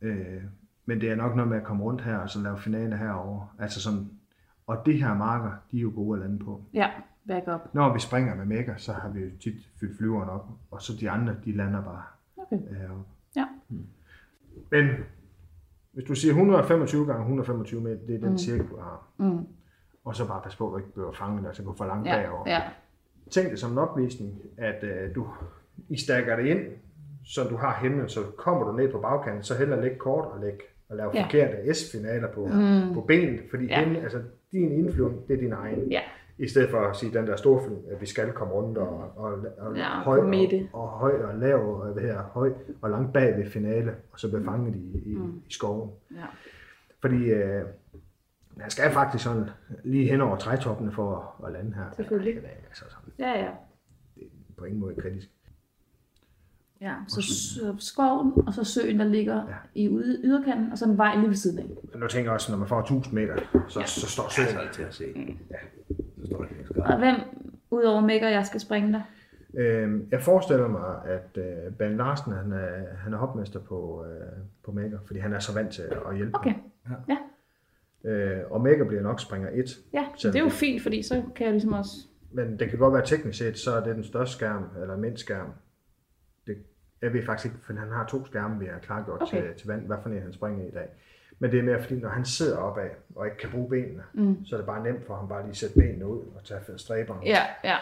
[0.00, 0.42] Øh,
[0.86, 3.54] men det er nok noget med at komme rundt her og så lave finale herover.
[3.58, 4.10] Altså sådan,
[4.66, 6.64] og de her marker, de er jo gode at lande på.
[6.74, 6.90] Ja,
[7.28, 7.74] back up.
[7.74, 10.92] Når vi springer med mega, så har vi jo tit fyldt flyveren op, og så
[11.00, 12.02] de andre, de lander bare
[12.36, 12.58] Okay.
[12.76, 13.04] heroppe.
[13.36, 13.46] Ja.
[14.70, 14.86] Men
[15.92, 18.38] hvis du siger 125 gange 125 meter, det er den mm.
[18.38, 19.08] cirkel, du har.
[19.18, 19.38] Mm.
[20.04, 22.22] Og så bare pas på, at du ikke bliver fanget, altså gå for langt Ja,
[22.22, 22.42] bagover.
[22.46, 22.60] ja.
[23.30, 25.26] Tænk det som en opvisning, at øh, du
[25.88, 26.58] I stakker det ind,
[27.24, 30.40] så du har himlen, så kommer du ned på bagkanten, så heller læg kort og
[30.40, 31.24] læg og lave Ja.
[31.24, 32.94] forkerte S-finaler på, mm.
[32.94, 33.80] på benet, fordi ja.
[33.84, 35.88] himlen, altså, din indflyvning, det er din egen.
[35.90, 36.00] Ja.
[36.38, 39.12] I stedet for at sige den der store film, at vi skal komme rundt og,
[39.16, 40.28] og, og Ja, høj, og,
[40.72, 44.28] og, høj og lav og hvad her, høj og langt bag ved finale, og så
[44.28, 45.42] bliver fanget i, i, mm.
[45.48, 45.90] i skoven.
[46.14, 46.24] Ja.
[47.00, 47.64] Fordi øh,
[48.60, 49.50] Han skal faktisk sådan
[49.84, 51.84] lige hen over trætoppene for at lande her.
[51.96, 52.34] Selvfølgelig.
[52.34, 53.50] Det er altså sådan Ja, ja.
[54.56, 55.30] på ingen måde kritisk.
[56.80, 59.54] Ja, så s- skoven, og så søen, der ligger Ja.
[59.74, 61.98] i ude- yderkanten, og så en vej lige ved siden af.
[61.98, 63.36] Nu tænker jeg også, når man får 1000 meter,
[63.68, 63.86] så, ja.
[63.86, 65.04] så står søen til at se.
[65.50, 65.56] Ja,
[66.20, 67.14] så står det helt Og hvem,
[67.70, 69.00] udover Mækker, jeg skal springe der?
[69.58, 74.26] Øhm, jeg forestiller mig, at øh, Ben Larsen han er, han er hopmester på, øh,
[74.64, 76.34] på Mækker, fordi han er så vant til at hjælpe.
[76.36, 76.54] Okay,
[78.04, 79.78] Øh, og Mækker bliver nok springer 1.
[79.92, 81.90] ja, så det er jo fint, fordi så kan jeg ligesom også...
[82.32, 85.22] Men det kan godt være teknisk set, så er det den største skærm, eller mindst
[85.24, 85.46] skærm.
[87.02, 89.42] Jeg ved faktisk ikke, for han har to skærme, vi har klargjort okay.
[89.42, 90.88] Til, til vand, hvad for en han springer i dag.
[91.38, 94.44] Men det er mere fordi, når han sidder opad og ikke kan bruge benene, mm.
[94.44, 96.60] så er det bare nemt for ham bare lige at sætte benene ud og tage
[96.76, 97.20] stræberne.
[97.24, 97.76] Ja, ja,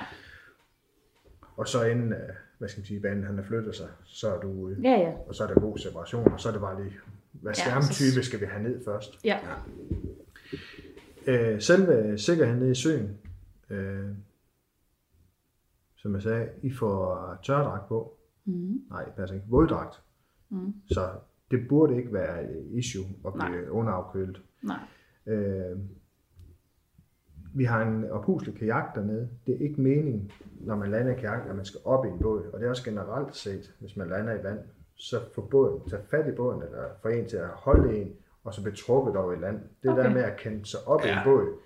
[1.57, 2.19] Og så inden, øh,
[2.59, 4.77] hvad skal man sige, banen han har flyttet sig, så er du ude.
[4.83, 5.13] ja, ja.
[5.29, 6.97] Og så er der god separation, og så er det bare lige,
[7.33, 9.25] hvad Ja, skærmtype skal vi have ned først.
[9.25, 9.39] Ja,
[11.27, 13.19] Øh, selve sikkerheden nede i søen,
[13.71, 14.09] øh,
[15.97, 18.17] som jeg sagde, I får tørdragt på.
[18.45, 18.81] Mm.
[18.91, 19.47] Nej, passer ikke.
[19.49, 20.03] Våddragt.
[20.51, 20.75] Mm.
[20.87, 21.09] Så
[21.51, 24.43] det burde ikke være et issue at blive underafkølet.
[24.63, 24.81] nej.
[25.27, 25.79] Øh,
[27.55, 29.29] vi har en oppuslig kajak dernede.
[29.47, 32.19] Det er ikke meningen, når man lander i kajak, at man skal op i en
[32.19, 32.45] båd.
[32.53, 34.59] Og det er også generelt set, hvis man lander i vand,
[34.95, 38.13] så får båden, tage fat i båden, eller få en til at holde en,
[38.45, 39.61] og så blive trukket over i land.
[39.83, 40.01] Det okay.
[40.01, 40.09] Okay.
[40.09, 41.07] der med at kæmpe sig op ja.
[41.07, 41.59] i en båd.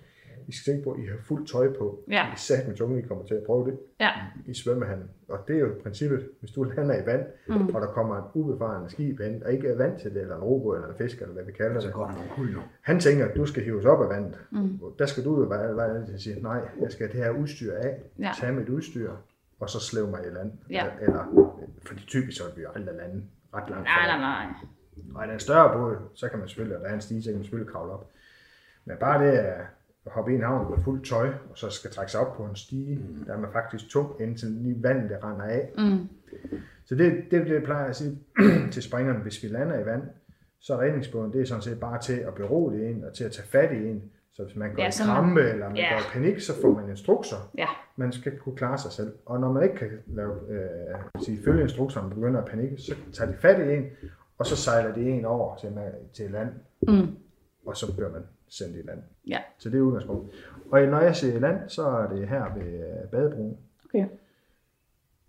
[0.47, 2.03] I skal tænke på, at I har fuldt tøj på.
[2.11, 2.25] Ja.
[2.33, 4.11] I sat med tunge, I kommer til at prøve det Ja,
[4.45, 5.09] i svømmehallen.
[5.27, 7.75] Og det er jo princippet, hvis du lander i vand, mm.
[7.75, 10.41] og der kommer en ubefaren skib hen, og ikke er vant til det, eller en
[10.43, 12.57] robot, eller en fisk, eller hvad vi kalder Så det.
[12.81, 14.37] Han tænker, at du skal hives op af vandet.
[14.51, 14.79] Mm.
[14.99, 17.41] Der skal du jo være, være til at sige, nej, jeg skal have det her
[17.41, 18.31] udstyr af, Ja.
[18.39, 19.11] tage mit udstyr,
[19.59, 20.51] og så slæve mig i land.
[20.69, 20.85] Ja.
[21.01, 21.53] Eller,
[21.87, 24.21] fordi typisk så vil vi jo aldrig lande ret langt nej, fra nej, land.
[24.21, 25.15] nej.
[25.15, 27.23] Og er det en større båd, så kan man selvfølgelig, og der er en stige,
[27.23, 28.09] så kan man selvfølgelig kravle op.
[28.85, 29.61] Men bare det at
[30.11, 32.55] hoppe i en havn med fuldt tøj, og så skal trække sig op på en
[32.55, 33.25] stige, mm.
[33.25, 35.69] der er man faktisk tung, indtil lige vandet det render af.
[35.77, 36.07] Mm.
[36.85, 38.19] Så det, det, det plejer jeg at sige
[38.73, 40.01] til springerne, hvis vi lander i vand,
[40.59, 43.31] så er redningsbåden, det er sådan set bare til at berolige en, og til at
[43.31, 44.03] tage fat i en.
[44.33, 45.93] Så hvis man går Ja, i så man- krampe, eller man Ja.
[45.93, 47.51] går i panik, så får man instrukser.
[47.57, 49.13] Ja, Man skal kunne klare sig selv.
[49.25, 52.95] Og når man ikke kan lave, øh, sige, følge instrukserne og begynder at panikke, så
[53.13, 53.85] tager de fat i en,
[54.37, 55.77] og så sejler de en over til,
[56.13, 56.49] til land,
[56.87, 57.07] mm.
[57.65, 58.99] og så bliver man sendt i land.
[59.27, 60.31] ja, Så det er udgangspunkt.
[60.71, 62.63] Og når jeg siger land, så er det her ved
[63.03, 63.57] øh, badebroen.
[63.85, 64.07] okay.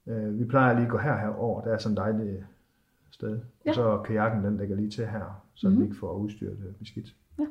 [0.06, 1.62] Øh, vi plejer lige at gå her herover.
[1.62, 2.44] Der er sådan et dejligt
[3.10, 3.40] sted.
[3.64, 3.70] Ja.
[3.70, 5.82] Og så kajakken, den ligger lige til her, så mm-hmm.
[5.82, 7.14] vi ikke får udstyret øh, beskidt.
[7.38, 7.44] Ja.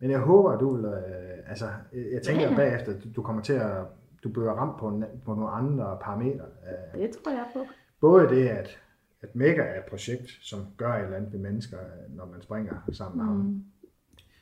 [0.00, 3.22] Men jeg håber, at du vil, øh, altså, jeg tænker Ja, ja, bagefter, du, du
[3.22, 3.84] kommer til at,
[4.24, 6.44] du bliver ramt på, en, på nogle andre parametre.
[6.94, 7.58] Øh, Det tror jeg på.
[8.00, 8.78] både det, at,
[9.22, 12.42] at Mega er et projekt, som gør et eller andet ved mennesker, øh, når man
[12.42, 13.64] springer sammen med ham.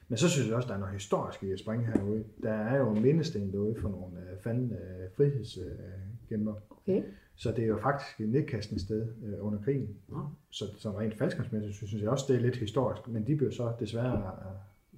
[0.08, 2.24] Men så synes jeg også, der er noget historisk i at springe herude.
[2.42, 6.54] Der er jo en mindesten derude for nogle øh, fanden øh, frihedsgemmer.
[6.70, 7.02] Okay.
[7.36, 9.88] Så det er jo faktisk et nedkastningssted øh, under krigen.
[10.08, 10.18] Nå.
[10.50, 13.08] Så, så rent faldskærmsmæssigt synes jeg også, det er lidt historisk.
[13.08, 14.32] Men de blev så desværre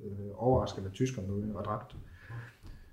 [0.05, 1.97] øh, overrasket af tyskerne ude og dræbt.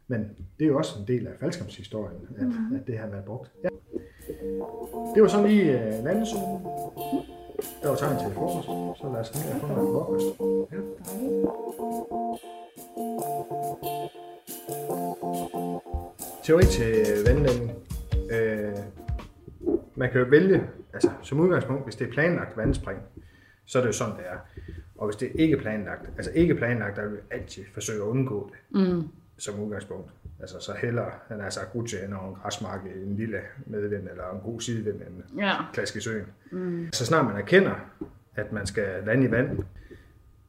[0.07, 0.19] Men
[0.59, 2.75] det er jo også en del af faldskærmshistorien, at, mm-hmm.
[2.75, 3.51] at det har været brugt.
[3.63, 3.69] Ja.
[5.15, 6.43] Det var sådan lige øh, landesøen.
[7.83, 8.67] Der var tegn til frokost,
[9.01, 11.37] så lad os lige få noget frokost.
[16.43, 17.71] Teori til vandlægning.
[18.31, 18.73] Øh,
[19.95, 22.99] man kan jo vælge, altså som udgangspunkt, hvis det er planlagt vandspring,
[23.65, 24.37] så er det jo sådan, det er.
[24.97, 28.07] Og hvis det er ikke planlagt, altså ikke planlagt, der vil vi altid forsøge at
[28.07, 29.03] undgå det Mm.
[29.37, 30.11] som udgangspunkt.
[30.41, 34.23] Altså så hellere, han er sagt Gudje og en græsmark i en lille medvind, eller
[34.33, 35.53] en god sidevind, end Ja.
[35.73, 36.25] klask i søen.
[36.51, 36.87] Mm.
[36.93, 37.75] Så snart man erkender,
[38.35, 39.59] at man skal lande i vand,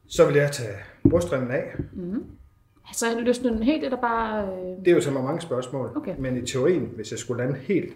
[0.07, 0.75] så vil jeg tage
[1.09, 1.75] brystremmen af.
[2.93, 4.43] Så jeg løsner den helt, eller bare...
[4.47, 4.85] Øh...
[4.85, 6.15] Det er jo så mange spørgsmål, Okay.
[6.19, 7.93] men i teorien, hvis jeg skulle lande helt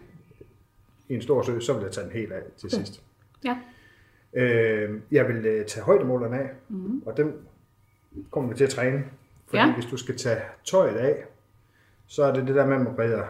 [1.10, 2.78] i en stor sø, så vil jeg tage den helt af til Okay.
[2.86, 3.02] sidst.
[3.46, 3.58] Ja.
[4.34, 7.04] Øh, jeg vil øh, tage højdemålerne af, mm.
[7.06, 7.46] og dem
[8.32, 9.04] kommer vi til at træne.
[9.48, 9.74] Fordi Ja.
[9.74, 11.26] hvis du skal tage tøjet af,
[12.08, 13.24] så er det det der med, at man redder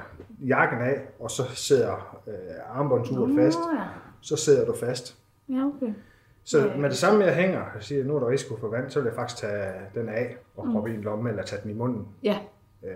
[0.48, 2.34] jakken af, og så sidder øh,
[2.80, 3.60] armbåndsuret fast.
[3.60, 3.84] Nå, ja.
[4.22, 5.18] Så sidder du fast.
[5.50, 5.94] Ja, okay.
[6.44, 6.78] Så Ja.
[6.78, 9.06] med det samme, jeg hænger og siger, nu er der risiko for vand, så vil
[9.08, 12.08] jeg faktisk tage den af og proppe i en lomme, eller tage den i munden.
[12.24, 12.38] Ja,
[12.86, 12.90] Øh,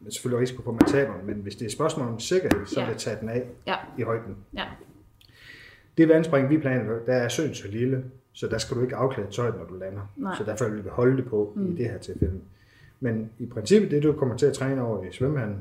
[0.00, 2.66] men selvfølgelig risiko for, at man taber men hvis det er et spørgsmål om sikkerhed,
[2.66, 2.86] så Ja.
[2.86, 4.36] vil jeg tage den af ja, i højden.
[4.54, 4.64] ja.
[5.98, 9.30] Det vandspring, vi planer, der er søen så lille, så der skal du ikke afklæde
[9.30, 10.00] tøjet, når du lander.
[10.16, 10.34] Nej.
[10.38, 11.72] Så derfor vil vi holde det på mm.
[11.72, 12.40] i det her tilfælde.
[13.04, 15.58] Men i princippet, det du kommer til at træne over i svømmehallen,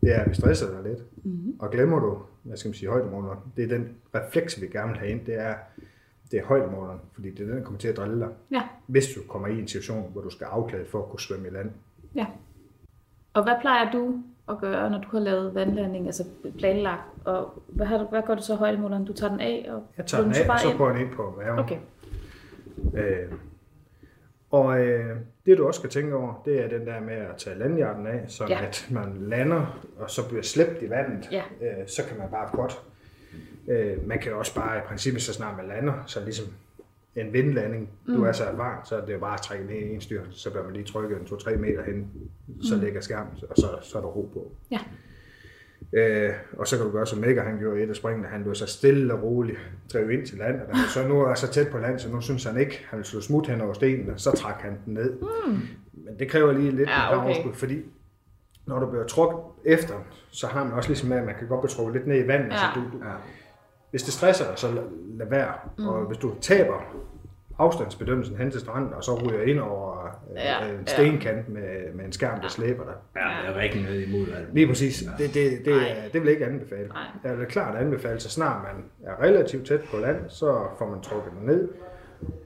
[0.00, 1.04] det er, at vi stresser dig lidt.
[1.24, 1.54] Mm.
[1.58, 4.98] Og glemmer du, hvad skal man sige, højdemåler, det er den refleks, vi gerne vil
[4.98, 5.54] have ind, det er,
[6.30, 9.06] det er højdemåleren, fordi det er den, der kommer til at drille dig, Ja, hvis
[9.14, 11.70] du kommer i en situation, hvor du skal afklæde for at kunne svømme i land.
[12.14, 12.26] ja.
[13.34, 14.14] Og hvad plejer du
[14.48, 16.24] at gøre, når du har lavet vandlanding, altså
[16.58, 17.02] planlagt?
[17.24, 19.04] Og hvad, har du, hvad gør du så højdemåleren?
[19.04, 19.66] Du tager den af?
[19.70, 21.58] Og Jeg tager den af, og bare så går den ind på maven.
[21.58, 21.78] Okay.
[22.94, 23.32] Øh,
[24.50, 27.58] og øh, det du også skal tænke over, det er den der med at tage
[27.58, 28.64] landhjerten af, så Ja.
[28.66, 31.42] at man lander, og så bliver slæbt i vandet, Ja.
[31.60, 32.78] øh, så kan man bare godt.
[33.68, 36.46] Øh, man kan også bare i princippet, så snart man lander, så ligesom
[37.16, 38.14] en vindlanding, mm.
[38.14, 40.22] du er så erfaren, så er det jo bare at trække ned i en styr,
[40.30, 42.10] så bliver man lige trykket en 2-3 meter hen,
[42.62, 42.80] så mm.
[42.82, 44.52] ligger skærmen, og så, så er der ro på.
[44.70, 44.78] Ja.
[45.92, 48.42] Øh, og så kan du gøre som Mega, han gjorde i et af springene, han
[48.42, 49.58] lå så stille og roligt
[49.92, 52.08] drev ind til land, og da han så nu er så tæt på land, så
[52.08, 54.78] nu synes han ikke, han vil slå smut hen over stenen, og så trak han
[54.86, 55.12] den ned.
[55.46, 55.52] Mm.
[55.92, 57.26] Men det kræver lige lidt Ja, ja, okay.
[57.26, 57.82] overskud, fordi
[58.66, 59.94] når du bliver trukket efter,
[60.30, 62.28] så har man også ligesom med, at man kan godt blive trukket lidt ned i
[62.28, 62.56] vandet, Ja.
[62.56, 63.04] så du, du,
[63.90, 64.82] hvis det stresser dig, så lad,
[65.18, 65.52] lad være.
[65.78, 65.86] Mm.
[65.88, 66.94] Og hvis du taber
[67.58, 70.92] afstandsbedømmelsen hen til stranden, og så ryger ind over øh, Ja, en ja.
[70.92, 72.94] stenkant med, med en skærm, der slæber dig.
[73.16, 74.54] Ja, det er rigtig noget imod alt.
[74.54, 75.04] Lige præcis.
[75.18, 76.10] Det, det, det, Nej.
[76.12, 76.88] det vil jeg ikke anbefale.
[76.88, 77.02] Nej.
[77.24, 81.00] Jeg vil klart anbefale, så snart man er relativt tæt på land, så får man
[81.00, 81.68] trukket den ned,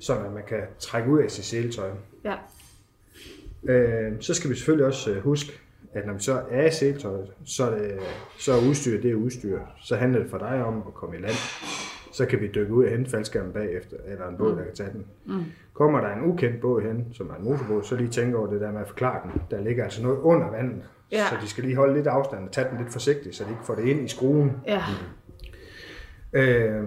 [0.00, 1.88] så man kan trække ud af sit seletøj.
[2.24, 2.34] Ja.
[3.72, 5.52] Øh, så skal vi selvfølgelig også øh, huske,
[5.94, 7.98] at når vi så er i seletøjet, så er, det,
[8.38, 9.58] så er udstyr det er udstyr.
[9.82, 11.34] Så handler det for dig om at komme i land.
[12.12, 14.90] Så kan vi dykke ud og hente faldskærmen bagefter, eller en båd, der kan tage
[14.92, 15.06] den.
[15.26, 15.44] Mm.
[15.72, 18.60] Kommer der en ukendt båd hen, som er en motorbåd, så lige tænke over det
[18.60, 19.42] der med at forklare den.
[19.50, 20.82] Der ligger altså noget under vandet,
[21.12, 21.26] Ja.
[21.30, 23.64] så de skal lige holde lidt afstand og tage den lidt forsigtigt, så de ikke
[23.64, 24.52] får det ind i skruen.
[24.66, 24.82] Ja.
[26.32, 26.84] Øh,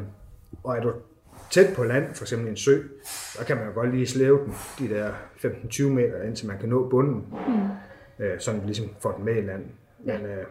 [0.63, 0.93] og er du
[1.51, 2.81] tæt på land, for eksempel i en sø,
[3.37, 6.69] så kan man jo godt lige slæve den de der 15-20 meter, indtil man kan
[6.69, 8.25] nå bunden, mm.
[8.25, 9.63] øh, sådan ligesom får den med i land.
[10.05, 10.45] Men, øh,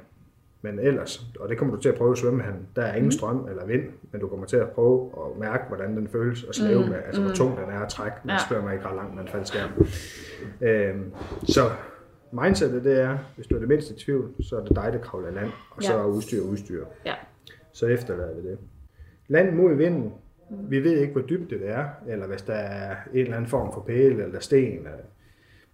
[0.64, 3.12] men ellers, og det kommer du til at prøve at svømme han, der er ingen
[3.12, 6.54] strøm eller vind, men du kommer til at prøve at mærke, hvordan den føles og
[6.54, 6.88] slæve mm.
[6.88, 8.16] med, altså hvor tung den er at trække.
[8.24, 8.38] Man Ja.
[8.46, 9.70] spørger mig ikke ret langt med en faldskærm.
[10.60, 10.94] Øh,
[11.42, 11.60] så
[12.32, 14.98] mindsetet det er, hvis du er det mindste i tvivl, så er det dig, der
[14.98, 15.98] kravler i land, og så Ja.
[15.98, 17.14] er udstyr udstyr Ja.
[17.72, 18.58] så efterlader vi det.
[19.28, 20.12] Land mod vinden.
[20.50, 23.72] Vi ved ikke, hvor dybt det er, eller hvis der er en eller anden form
[23.72, 24.78] for pæle eller sten.
[24.78, 24.90] eller-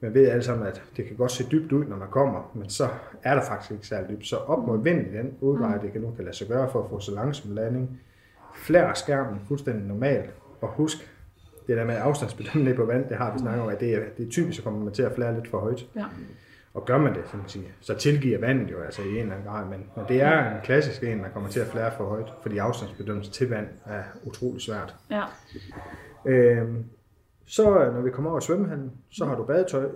[0.01, 2.70] Man ved alle sammen, at det kan godt se dybt ud, når man kommer, men
[2.70, 2.88] så
[3.22, 4.26] er der faktisk ikke særlig dybt.
[4.26, 6.82] Så op mod vinden i den udvej, det kan nu kan lade sig gøre for
[6.82, 8.01] at få så langsom landing.
[8.55, 10.30] Flær skærmen fuldstændig normalt,
[10.61, 11.11] og husk,
[11.66, 14.01] det der med afstandsbedømning ned på vand, det har vi snakket om, at det er,
[14.16, 15.86] det er typisk, så kommer man til at flære lidt for højt.
[15.96, 16.05] Ja.
[16.74, 19.32] Og gør man det, så, man sige, så tilgiver vandet jo altså i en eller
[19.32, 22.05] anden grad, men, men det er en klassisk en, man kommer til at flære for
[22.05, 24.94] højt, fordi afstandsbedømmelse til vand er utrolig svært.
[25.11, 25.22] Ja.
[26.26, 26.84] Øhm,
[27.51, 29.88] så øh, når vi kommer over i svømmehallen, så har du badetøj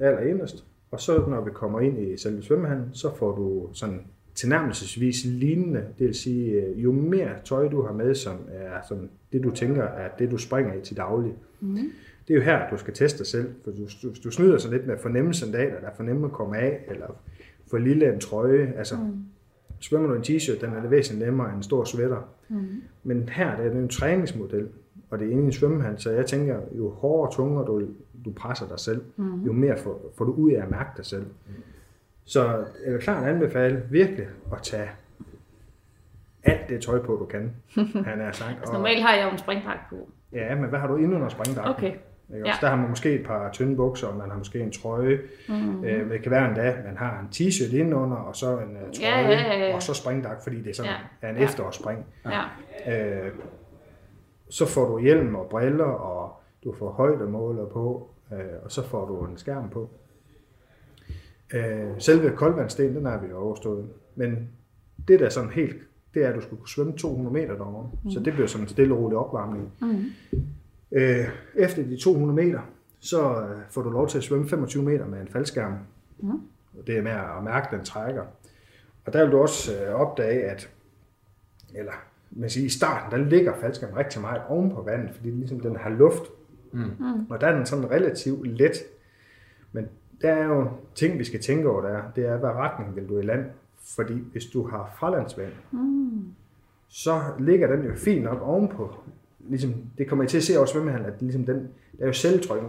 [0.00, 4.00] allerinderst, og så når vi kommer ind i selve svømmehallen, så får du sådan
[4.34, 9.10] tilnærmelsesvis lignende, det vil sige, øh, jo mere tøj du har med, som er sådan
[9.32, 11.76] det du tænker er det du springer i til daglig, mm.
[12.28, 14.70] det er jo her, du skal teste dig selv, for du, du, du snyder så
[14.70, 17.06] lidt med at fornemme sandaler, der er for nemme at komme af, eller
[17.70, 19.24] for lille en trøje, altså mm.
[19.80, 22.28] svømmer du en t-shirt, den er det væsentligt nemmere end en stor sweater.
[22.48, 22.82] Mm.
[23.04, 24.68] Men her der er det en træningsmodel,
[25.10, 27.80] og det er inde i en svømmehal, så jeg tænker, jo hårdere og tungere du,
[28.24, 29.42] du presser dig selv, mm.
[29.42, 31.26] jo mere får, får du ud af at mærke dig selv.
[32.24, 32.44] Så
[32.86, 34.88] jeg vil klart anbefale virkelig at tage
[36.44, 37.52] alt det tøj på, du kan.
[38.08, 38.56] Han er sagt.
[38.58, 40.08] Altså, normalt har jeg jo en springpakke på.
[40.32, 41.74] Ja, men hvad har du inde under springdragten?
[41.74, 41.92] Okay.
[42.34, 42.48] Ikke?
[42.48, 42.52] Ja.
[42.60, 45.20] Der har man måske et par tynde bukser, og man har måske en trøje.
[45.48, 45.84] Mm-hmm.
[45.84, 49.10] Øh, det kan være endda, man har en t-shirt indenunder, og så en uh, trøje,
[49.12, 49.74] Ja, ja, ja, ja.
[49.74, 50.90] og så springdragt, fordi det er sådan,
[51.22, 51.28] Ja.
[51.28, 51.44] er en Ja.
[51.44, 52.06] efterårsspring.
[52.26, 52.42] Ja.
[53.26, 53.32] Øh,
[54.50, 59.06] så får du hjelm og briller, og du får højdemåler på, øh, og så får
[59.06, 59.90] du en skærm på.
[61.54, 63.88] Øh, selve koldvandsten, den er vi jo overstået.
[64.14, 64.48] Men
[65.08, 65.76] det der er sådan helt,
[66.14, 67.90] det er, at du skulle kunne svømme 200 meter derovre.
[68.04, 68.10] Mm.
[68.10, 69.72] Så det bliver sådan en stille og rolig opvarmning.
[69.80, 70.04] Mm.
[70.92, 72.60] Øh, efter de 200 meter,
[73.00, 75.74] så øh, får du lov til at svømme 25 meter med en faldskærm.
[76.18, 76.30] Mm.
[76.78, 78.22] Og det er med at mærke, at den trækker.
[79.06, 80.70] Og der vil du også øh, opdage, at
[81.74, 81.92] eller
[82.30, 85.76] man siger, i starten, der ligger faldskærmen rigtig meget oven på vandet, fordi ligesom den
[85.76, 86.22] har luft.
[86.72, 86.90] Mm.
[87.30, 88.76] Og der er den sådan relativt let.
[89.72, 89.86] Men
[90.22, 92.00] der er jo ting, vi skal tænke over der.
[92.16, 93.44] Det er, hvad retning vil du i land?
[93.96, 96.24] Fordi hvis du har fralandsvand, mm.
[96.88, 98.94] så ligger den jo fint nok ovenpå.
[99.48, 101.56] Ligesom, det kommer I til at se over svømmehallen, at ligesom den,
[101.98, 102.62] der er jo selvtryk.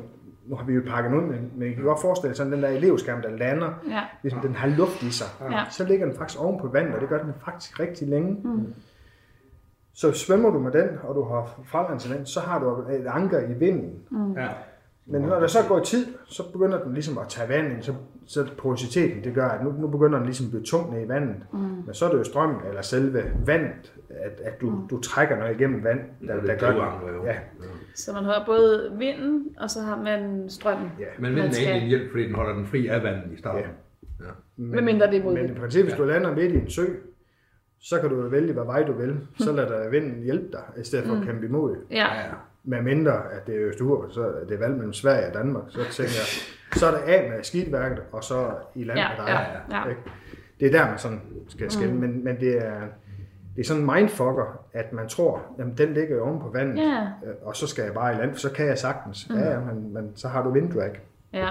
[0.45, 2.70] Nu har vi jo pakket ud, men men I kan godt forestille sådan den der
[2.70, 4.01] elevskærm, der lander, Ja.
[4.24, 5.28] ligesom den har luft i sig.
[5.51, 5.64] Ja.
[5.70, 8.38] Så ligger den faktisk oven på vandet, og det gør den faktisk rigtig længe.
[8.43, 8.74] Mm.
[9.93, 13.53] Så svømmer du med den, og du har fralandsvand, så har du et anker i
[13.53, 13.99] vinden.
[14.37, 14.47] Ja.
[15.05, 17.93] Men når der så går tid, så begynder den ligesom at tage vand ind, så
[18.25, 21.07] så porositeten, det gør, at nu, nu begynder den ligesom at blive tung ned i
[21.07, 21.35] vandet.
[21.53, 21.59] Mm.
[21.59, 24.87] Men så er det jo strømmen, eller selve vandet, at, at du, mm.
[24.87, 27.25] du trækker noget igennem vand, der, det der gør driver jo.
[27.25, 27.35] Ja,
[27.95, 30.91] Så man har både vinden, og så har man strømmen.
[30.99, 31.05] ja.
[31.19, 33.63] Men vinden er egentlig en hjælp, fordi den holder den fri af vandet i starten.
[34.19, 34.25] Ja.
[34.57, 36.85] Med mindre det er mod Men i princippet, hvis du lander midt i en sø,
[37.82, 39.19] så kan du vælge, hvad vej du vil.
[39.39, 41.75] Så lader vinden hjælpe dig, i stedet for at kæmpe imod.
[41.91, 42.21] Ja, Ja.
[42.63, 45.63] Med mindre, at det er Østeuropa, så er det valg mellem Sverige og Danmark.
[45.69, 46.27] Så tænker jeg,
[46.79, 49.47] så er det af med skidtværket, og så i land ja, med dig.
[49.71, 49.89] ja, ja.
[49.89, 50.01] Ikke?
[50.59, 51.93] Det er der, man sådan skal skille.
[51.93, 51.99] Mm.
[51.99, 52.79] Men, men det er,
[53.55, 56.77] det er sådan en mindfucker, at man tror, jamen den ligger jo oven på vandet,
[56.77, 57.01] Ja.
[57.01, 59.29] øh, og så skal jeg bare i land, for så kan jeg sagtens.
[59.29, 59.36] Mm.
[59.38, 60.99] Ja, men, men så har du vinddrag.
[61.34, 61.47] Ja.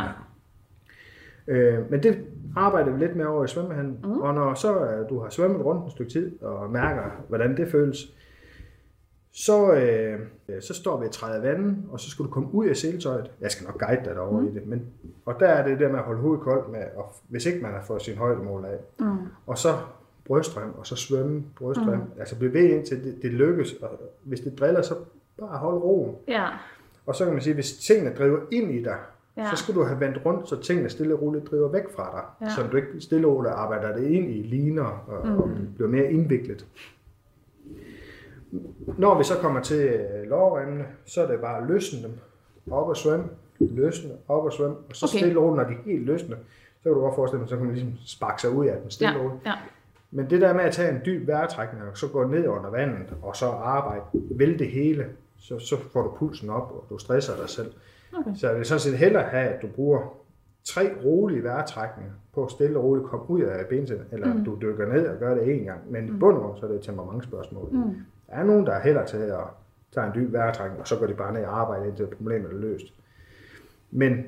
[1.46, 2.18] Øh, men det
[2.56, 3.98] arbejder vi lidt med over i svømmehallen.
[4.04, 4.20] Mm.
[4.20, 7.68] Og når så øh, du har svømmet rundt et stykke tid, og mærker, hvordan det
[7.68, 8.14] føles,
[9.32, 10.18] så, øh,
[10.60, 13.30] så står vi og træder vandet, og så skal du komme ud af seletøjet.
[13.40, 14.48] Jeg skal nok guide dig derovre mm.
[14.48, 14.66] i det.
[14.66, 14.86] Men,
[15.24, 17.72] og der er det der med at holde hovedet koldt, med, og hvis ikke man
[17.72, 18.78] har fået sin højdemål af.
[18.98, 19.16] Mm.
[19.46, 19.68] Og så
[20.24, 21.96] bryststrøm, og så svømme bryststrøm.
[21.96, 22.18] Mm.
[22.18, 23.72] Altså bevæge indtil det, det lykkes.
[23.72, 23.88] Og
[24.22, 24.94] hvis det driller, så
[25.40, 26.14] bare hold roen.
[26.28, 26.48] Ja.
[27.06, 28.96] Og så kan man sige, hvis tingene driver ind i dig,
[29.44, 29.50] Ja.
[29.50, 32.10] så skal du have vendt rundt, så tingene stille og roligt driver væk fra
[32.40, 32.46] dig.
[32.48, 32.54] Ja.
[32.54, 35.36] Så du ikke stille og roligt arbejder det ind i liner og, mm.
[35.38, 36.66] og bliver mere indviklet.
[38.98, 42.12] Når vi så kommer til øh, lovremmene, så er det bare at løsne dem,
[42.70, 43.24] op og svømme,
[43.60, 45.18] løsne, op og svømme, og så Okay.
[45.18, 46.36] stille og roligt, når de er helt løsne,
[46.82, 48.90] så kan du godt forestille dig, så kan man ligesom sparke sig ud af dem
[48.90, 49.18] stille Ja.
[49.18, 49.46] og roligt.
[49.46, 49.52] Ja.
[50.10, 53.14] Men det der med at tage en dyb vejrtrækning, og så gå ned under vandet,
[53.22, 54.02] og så arbejde,
[54.58, 55.06] det hele,
[55.38, 57.72] så, så får du pulsen op, og du stresser dig selv.
[58.18, 58.30] Okay.
[58.34, 60.00] Så jeg vil sådan set hellere have, at du bruger
[60.64, 64.44] tre rolige vejrtrækninger på at stille og roligt komme ud af bensættet, eller mm.
[64.44, 65.92] du dykker ned og gør det en gang.
[65.92, 67.68] Men i bund og grund, så er det et temperamentsspørgsmål.
[67.72, 67.94] Mm.
[68.26, 69.38] Der er nogen, der er hellere til at
[69.94, 72.56] tage en dyb vejrtrækning, og så går de bare ned og arbejder, indtil problemet er
[72.56, 72.94] løst.
[73.90, 74.24] Men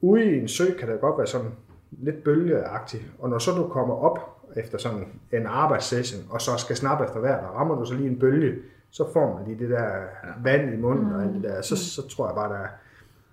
[0.00, 1.50] ude i en sø kan det godt være sådan
[1.90, 4.18] lidt bølgeagtigt, og når så du kommer op
[4.56, 8.08] efter sådan en arbejdssession, og så skal snappe efter vejr, der rammer du så lige
[8.10, 8.58] en bølge,
[8.90, 9.90] så får man lige det der
[10.44, 12.68] vand i munden og alt det der, så, så tror jeg bare, der er,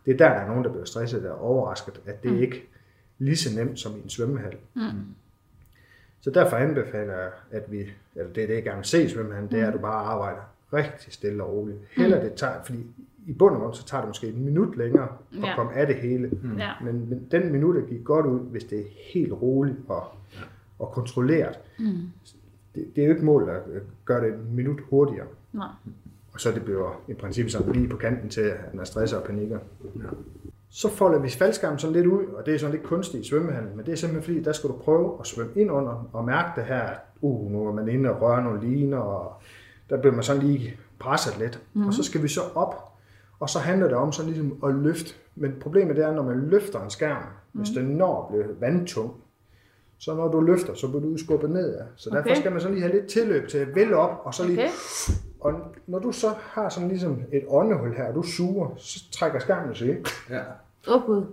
[0.06, 2.62] det er der, der er nogen, der bliver stresset og overrasket, at det ikke er
[3.18, 4.56] lige så nemt som i en svømmehal.
[4.74, 4.82] Mm.
[6.22, 7.78] Så derfor anbefaler jeg, at vi,
[8.16, 10.06] eller det er det, jeg gerne vil se i svømmehallen, det er, at du bare
[10.06, 10.42] arbejder
[10.74, 11.78] rigtig stille og roligt.
[11.98, 12.80] Heller det tager, fordi
[13.28, 15.56] i bund og grund, så tager det måske et minut længere at Ja.
[15.56, 16.32] komme af det hele.
[16.58, 16.72] Ja.
[16.84, 18.84] Men, men den minut gik godt ud, hvis det er
[19.14, 20.04] helt roligt og,
[20.80, 21.60] og kontrolleret.
[21.80, 21.86] Mm.
[22.76, 23.62] Det, det er jo ikke målet at
[24.06, 25.28] gøre det en minut hurtigere.
[25.54, 25.68] Nej.
[26.36, 29.24] Og så det bliver i princippet sådan lige på kanten til, at man stresser og
[29.24, 29.60] panikker.
[29.96, 30.10] Ja.
[30.70, 33.78] Så folder vi faldskærmen sådan lidt ud, og det er sådan lidt kunstigt i svømmehallen,
[33.78, 36.50] men det er simpelthen fordi, der skal du prøve at svømme ind under og mærke
[36.56, 39.34] det her, at uh, nu er man inde og røre nogle liner, og
[39.90, 41.62] der bliver man sådan lige presset lidt.
[41.74, 41.88] Mm.
[41.88, 42.76] Og så skal vi så op,
[43.40, 45.14] og så handler det om sådan ligesom at løfte.
[45.36, 47.24] Men problemet det er, når man løfter en skærm,
[47.54, 47.60] mm.
[47.60, 49.14] hvis den når at blive vandtung,
[49.98, 51.78] så når du løfter, så bliver du skubbet ned.
[51.96, 52.40] Så derfor Okay.
[52.40, 54.70] skal man så lige have lidt tilløb til at vælge op, og så lige Okay.
[55.46, 55.54] Og
[55.88, 59.76] når du så har sådan ligesom et åndehul her, og du suger, så trækker skærmen
[59.76, 59.98] sig
[60.30, 60.42] ja.
[60.88, 61.24] Åh oh, gud.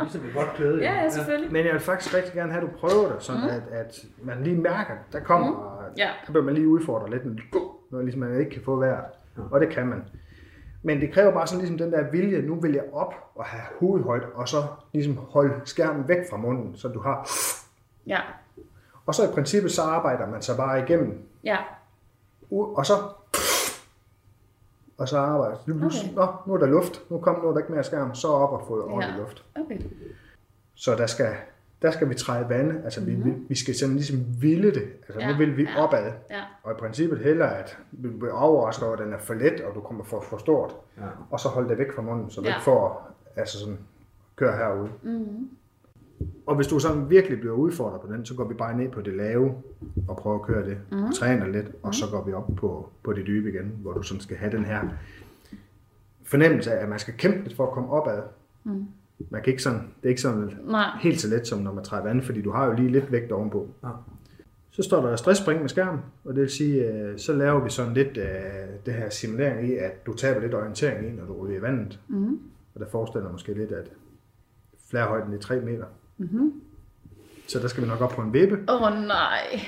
[0.00, 0.82] Ligesom et godt klæde.
[0.82, 1.52] Ja, ja, selvfølgelig.
[1.52, 3.48] Men jeg vil faktisk rigtig gerne have, at du prøver det, sådan mm.
[3.48, 5.94] at, at man lige mærker, der kommer, mm.
[5.96, 6.10] Ja.
[6.26, 7.52] der bliver man lige udfordret lidt,
[7.90, 9.04] når ligesom man ikke kan få vejret.
[9.50, 10.04] Og det kan man.
[10.82, 13.62] Men det kræver bare sådan ligesom den der vilje, nu vil jeg op og have
[13.80, 14.56] hovedet højt, og så
[14.92, 17.30] ligesom holde skærmen væk fra munden, så du har...
[18.06, 18.20] Ja.
[19.06, 21.56] Og så i princippet, så arbejder man sig bare igennem, Ja.
[22.50, 22.92] Og så...
[24.98, 25.72] Og så arbejder du.
[25.76, 26.14] Okay.
[26.14, 27.02] Nå, nu er der luft.
[27.10, 28.14] Nu kommer nu er der ikke mere skærm.
[28.14, 29.20] Så op og få ordentlig Ja.
[29.22, 29.44] luft.
[29.54, 29.78] Okay.
[30.74, 31.34] Så der skal,
[31.82, 32.80] der skal vi træde vande.
[32.84, 33.24] Altså, mm-hmm.
[33.24, 34.82] vi, vi, vi skal simpelthen ligesom ville det.
[35.08, 35.30] Altså, ja.
[35.32, 35.84] Nu vil vi ja.
[35.84, 36.12] opad.
[36.30, 36.42] Ja.
[36.62, 39.74] Og i princippet hellere, at du bliver overrasket over, at den er for let, og
[39.74, 40.74] du kommer for, for stort.
[40.96, 41.02] Ja.
[41.30, 42.54] Og så hold det væk fra munden, så du Ja.
[42.54, 43.78] ikke får, altså sådan,
[44.36, 44.90] kør herude.
[45.02, 45.50] Mm-hmm.
[46.46, 49.00] Og hvis du sådan virkelig bliver udfordret på den, så går vi bare ned på
[49.00, 49.54] det lave
[50.08, 50.78] og prøver at køre det.
[51.08, 54.02] Og træner lidt, og så går vi op på, på det dybe igen, hvor du
[54.02, 54.80] sådan skal have den her
[56.22, 58.22] fornemmelse af, at man skal kæmpe lidt for at komme opad.
[58.64, 58.86] Mm.
[59.30, 60.98] Man kan ikke sådan, det er ikke sådan Nej.
[61.00, 63.32] helt så let som når man træder vand, fordi du har jo lige lidt vægt
[63.32, 63.68] ovenpå.
[63.82, 63.88] Ja.
[64.70, 67.94] Så står der stressspring med skærm, og det vil sige, øh, så laver vi sådan
[67.94, 68.24] lidt øh,
[68.86, 72.00] det her simulering i, at du taber lidt orientering i, når du ryger i vandet.
[72.08, 72.40] Mm.
[72.74, 73.92] Og der forestiller måske lidt, at
[74.90, 75.84] flærhøjden er 3 meter.
[76.18, 76.52] Mm-hmm.
[77.48, 79.60] Så der skal vi nok op på en vippe, Åh oh, nej.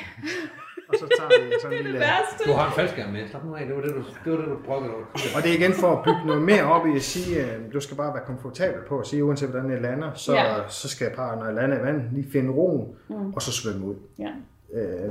[0.88, 2.01] og så tager vi sådan en lille...
[2.46, 3.28] Du har en faldskærm med.
[3.30, 3.66] Slap nu af.
[3.66, 5.05] Det var det, du, det, var det, du brokkede over.
[5.36, 7.80] Og det er igen for at bygge noget mere op i at sige, at du
[7.80, 10.68] skal bare være komfortabel på at sige, uanset hvordan jeg lander, så, Ja.
[10.68, 13.32] så skal jeg bare, når jeg lander i vandet, lige finde roen, mm.
[13.34, 13.94] og så svømme ud.
[14.18, 14.30] Ja.
[14.74, 15.11] Øh,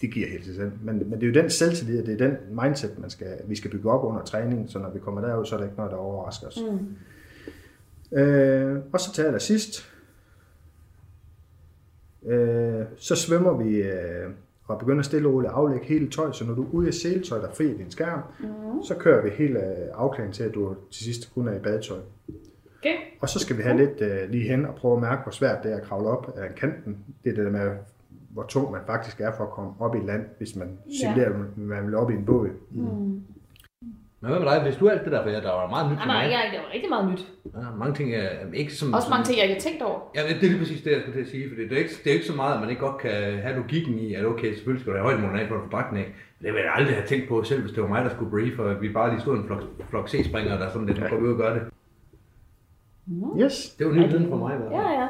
[0.00, 0.72] det giver helt sig selv.
[0.82, 3.70] Men, men det er jo den selvtillid, det er den mindset, man skal, vi skal
[3.70, 5.98] bygge op under træning, så når vi kommer derud, så er der ikke noget, der
[5.98, 6.58] overrasker os.
[6.70, 8.18] Mm.
[8.18, 9.90] Øh, og så til allersidst,
[12.26, 14.30] øh, så svømmer vi øh,
[14.66, 16.94] og begynder stille og roligt at aflægge hele tøj, så når du er ude af
[16.94, 18.82] seletøj, der er fri i din skærm, mm.
[18.82, 21.98] så kører vi hele øh, afklædningen til, at du til sidst kun er i badetøj.
[22.78, 22.94] Okay.
[23.20, 25.62] Og så skal vi have lidt øh, lige hen og prøve at mærke, hvor svært
[25.62, 26.96] det er at kravle op af kanten.
[27.24, 27.70] Det er det der med,
[28.30, 31.56] hvor tung man faktisk er for at komme op i land, hvis man simulerer, at
[31.56, 32.48] man vil op i en båd.
[32.70, 33.20] Mm.
[34.24, 34.62] Men hvad med dig?
[34.62, 36.42] Hvis du alt det der, for jer, der var meget nyt Nej, for nej, jeg,
[36.52, 37.22] det var rigtig meget nyt.
[37.56, 38.94] Ja, mange ting er ikke som...
[38.94, 39.98] Også mange ting, jeg ikke har tænkt over.
[40.16, 41.94] Ja, det er lige præcis det, jeg skulle til at sige, for det er ikke,
[42.04, 44.50] det er ikke så meget, at man ikke godt kan have logikken i, at okay,
[44.54, 46.06] selvfølgelig skal du have højdemålen af for at få dragten af.
[46.42, 48.58] Det ville jeg aldrig have tænkt på selv, hvis det var mig, der skulle brief,
[48.58, 51.16] og vi bare lige stod en flok, flok C-springere, der sådan lidt ja.
[51.16, 51.62] ud og gøre det.
[53.42, 53.56] Yes.
[53.78, 54.58] Det var ny viden for mig.
[54.58, 54.72] fald.
[54.72, 55.08] Ja, ja.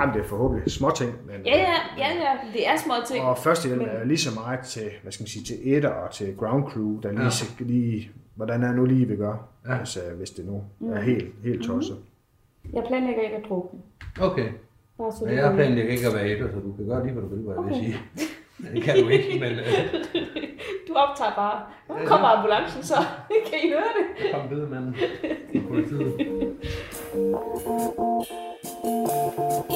[0.00, 2.32] Jamen, det er forhåbentlig små ting, men Ja, ja, ja, ja.
[2.52, 3.24] Det er små ting.
[3.24, 6.36] Og førstehjælp er lige så meget til, hvad skal man sige, til etter og til
[6.36, 7.28] ground crew, der lige, Ja.
[7.60, 7.64] ja.
[7.64, 9.72] lige hvordan er nu lige vi gør, Ja.
[9.72, 9.78] ja.
[9.78, 11.96] hvis, øh, det nu er helt, helt tosset.
[12.72, 13.80] Jeg planlægger ikke at drukne.
[14.20, 14.48] Okay.
[14.98, 17.12] Bare så Men jeg er- planlægger ikke at være etter, så du kan gøre lige,
[17.12, 17.84] hvad du vil, hvad jeg vil Okay.
[17.84, 17.96] sige.
[18.58, 19.58] Men det kan du ikke, men øh,
[20.88, 21.60] Du optager bare.
[21.88, 22.94] Nu kommer ambulancen, så
[23.50, 24.32] kan I høre det.
[24.34, 24.94] kom videre, mand.
[25.52, 26.12] I politiet.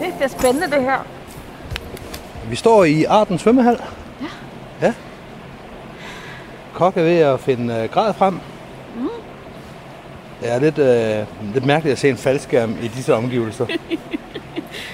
[0.00, 1.06] Det bliver spændende, det her.
[2.48, 3.78] Vi står i Arden svømmehal.
[4.20, 4.26] Ja.
[4.86, 4.94] Ja.
[6.74, 8.34] Kok er ved at finde øh, grad frem.
[8.34, 9.08] Mm.
[10.40, 13.66] Det er lidt, øh, lidt mærkeligt at se en faldskærm i disse omgivelser.
[13.66, 13.78] det,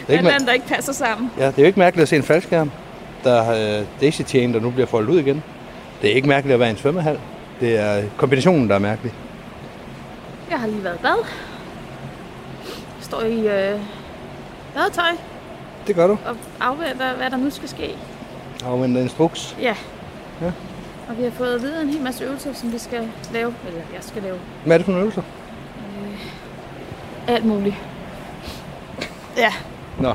[0.08, 1.30] er ikke, ma- der ikke passer sammen.
[1.38, 2.70] ja, det er jo ikke mærkeligt at se en faldskærm,
[3.24, 5.42] der øh, daisy chain, der nu bliver foldet ud igen.
[6.02, 7.18] Det er ikke mærkeligt at være i en svømmehal.
[7.60, 9.12] Det er kombinationen, der er mærkelig.
[10.50, 11.24] Jeg har lige været i bad.
[13.00, 13.80] Står i øh,
[14.74, 15.10] badetøj
[15.86, 16.12] Det gør du.
[16.26, 17.96] og afventer, hvad der nu skal ske.
[18.64, 19.56] Afventer instruks.
[19.60, 19.74] Ja.
[20.42, 20.52] Ja.
[21.08, 23.54] Og vi har fået at vide en hel masse øvelser, som vi skal lave.
[23.66, 24.38] Eller jeg skal lave.
[24.64, 25.22] Hvad er det for nogle øvelser?
[27.28, 27.74] Alt muligt.
[29.36, 29.52] Ja.
[30.00, 30.14] Nå,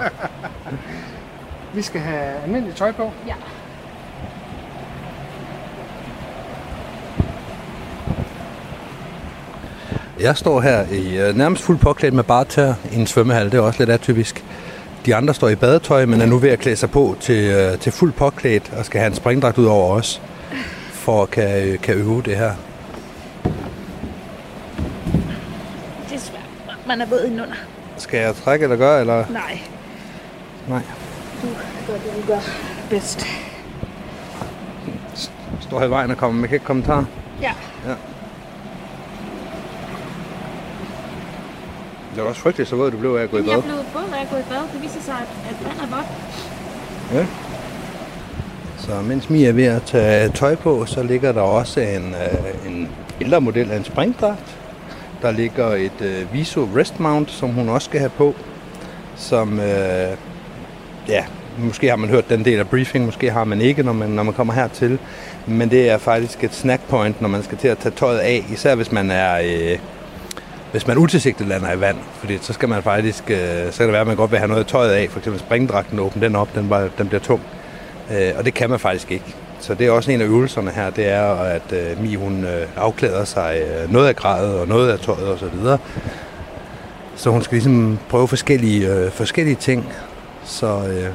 [1.73, 3.11] Vi skal have almindeligt tøj på.
[3.27, 3.33] Ja.
[10.23, 13.51] Jeg står her i øh, nærmest fuld påklædt med bartær i en svømmehal.
[13.51, 14.43] Det er også lidt atypisk.
[15.05, 17.79] De andre står i badetøj, men er nu ved at klæde sig på til, øh,
[17.79, 20.21] til fuld påklædt og skal have en springdragt ud over os,
[20.91, 22.51] for at kan, øh, kan øve det her.
[26.09, 26.41] Det er svært.
[26.87, 27.55] Man er våd indenunder.
[27.97, 29.25] Skal jeg trække eller gøre, eller?
[29.29, 29.59] Nej.
[30.67, 30.81] Nej.
[31.41, 31.47] Du
[31.87, 32.39] gør det, du gør
[32.89, 33.25] bedst.
[35.59, 37.05] Står i vejen og kommer med ikke kommentar.
[37.41, 37.51] Ja.
[37.87, 37.93] Ja.
[42.15, 43.61] Det var også frygteligt, så våd du blev af at gå i Jeg bad.
[43.61, 44.61] blev både af at gå i bad.
[44.73, 45.15] Det viser sig,
[45.49, 46.07] at vand er vådt.
[47.19, 47.25] Ja.
[48.77, 52.15] Så mens Mia er ved at tage tøj på, så ligger der også en,
[52.65, 52.89] øh, en
[53.21, 54.57] ældre model af en springdragt.
[55.21, 58.35] Der ligger et øh, Viso Rest Mount, som hun også skal have på.
[59.15, 60.07] Som, øh,
[61.07, 61.23] ja,
[61.57, 64.23] måske har man hørt den del af briefing, måske har man ikke, når man, når
[64.23, 64.99] man kommer hertil.
[65.47, 68.45] Men det er faktisk et snack point, når man skal til at tage tøjet af,
[68.53, 69.37] især hvis man er...
[69.43, 69.77] Øh,
[70.73, 73.91] hvis man utilsigtet lander i vand, fordi så skal man faktisk, øh, så kan det
[73.91, 76.35] være, at man godt vil have noget af tøjet af, for eksempel springdragten, åbne den
[76.35, 77.41] op, den, bare, den bliver tung.
[78.11, 79.35] Øh, og det kan man faktisk ikke.
[79.59, 82.67] Så det er også en af øvelserne her, det er, at øh, Mi hun øh,
[82.75, 85.77] afklæder sig øh, noget af gradet og noget af tøjet og så videre.
[87.15, 89.93] Så hun skal ligesom prøve forskellige, øh, forskellige ting.
[90.43, 91.09] Så øh,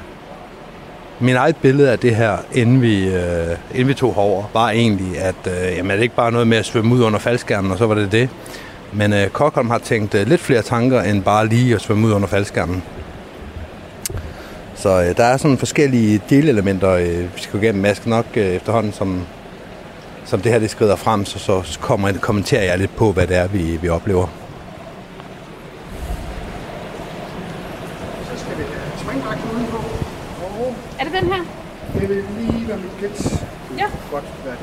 [1.20, 5.18] min eget billede af det her, inden vi, øh, inden vi tog herover, var egentlig,
[5.18, 7.78] at øh, jamen, er det ikke bare noget med at svømme ud under faldskærmen, og
[7.78, 8.28] så var det det.
[8.93, 12.12] Men øh, Kokholm har tænkt øh, lidt flere tanker, end bare lige at svømme ud
[12.12, 12.82] under faldskærmen.
[14.74, 17.84] Så øh, der er sådan forskellige delelementer, øh, vi skal gå igennem.
[17.84, 19.26] Jeg skal nok øh, efterhånden, som,
[20.24, 23.36] som det her det skrider frem, så, så kommer, kommenterer jeg lidt på, hvad det
[23.36, 24.26] er, vi, vi oplever.
[28.32, 29.78] Så skal vi have springdragten udenpå.
[31.01, 31.45] Er det den her?
[31.95, 33.45] det vil lige være mit gæt.
[33.78, 33.84] Ja.
[34.11, 34.55] Godt være.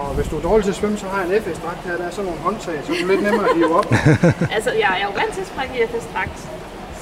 [0.00, 1.94] Og hvis du er dårlig til at svømme, så har jeg en FS-dragt her.
[2.00, 3.88] Der er sådan nogle håndtag, så er det lidt nemmere at hive op.
[4.56, 6.38] Altså, jeg er jo vant til at springe i FS-dragt.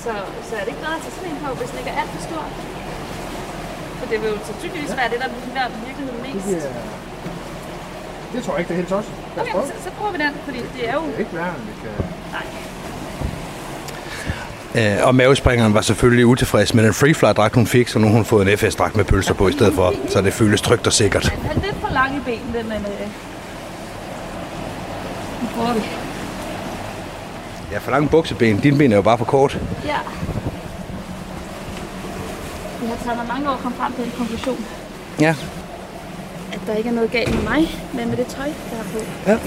[0.04, 0.12] Så,
[0.48, 2.10] så er det ikke bedre at tage sådan en på, hvis den ikke er alt
[2.16, 2.44] for stor?
[3.98, 6.46] For det vil jo sandsynligvis være det, der i virkeligheden Det, mest.
[6.46, 6.70] bliver...
[8.32, 9.14] det tror jeg ikke, det er helt tosset.
[9.40, 11.02] Okay, så, så prøver vi den, fordi det er jo...
[11.10, 11.94] Det er ikke værre, end vi kan...
[12.36, 12.46] Nej.
[14.78, 18.24] Øh, og mavespringeren var selvfølgelig utilfreds med den freefly-dragt, hun fik, så nu har hun
[18.24, 21.22] fået en FS-dragt med pølser på i stedet for, så det føles trygt og sikkert.
[21.42, 22.86] Den er lidt for lang i benene, men...
[22.86, 23.08] Øh...
[25.42, 25.80] Nu prøver vi.
[27.72, 28.58] Ja, for lange bukseben.
[28.60, 29.58] Dine ben er jo bare for kort.
[29.84, 29.98] Ja.
[32.80, 34.64] Det har taget mig mange år at komme frem til en konklusion.
[35.20, 35.34] Ja.
[36.52, 38.98] At der ikke er noget galt med mig, men med det tøj, der er på.
[39.26, 39.38] Ja.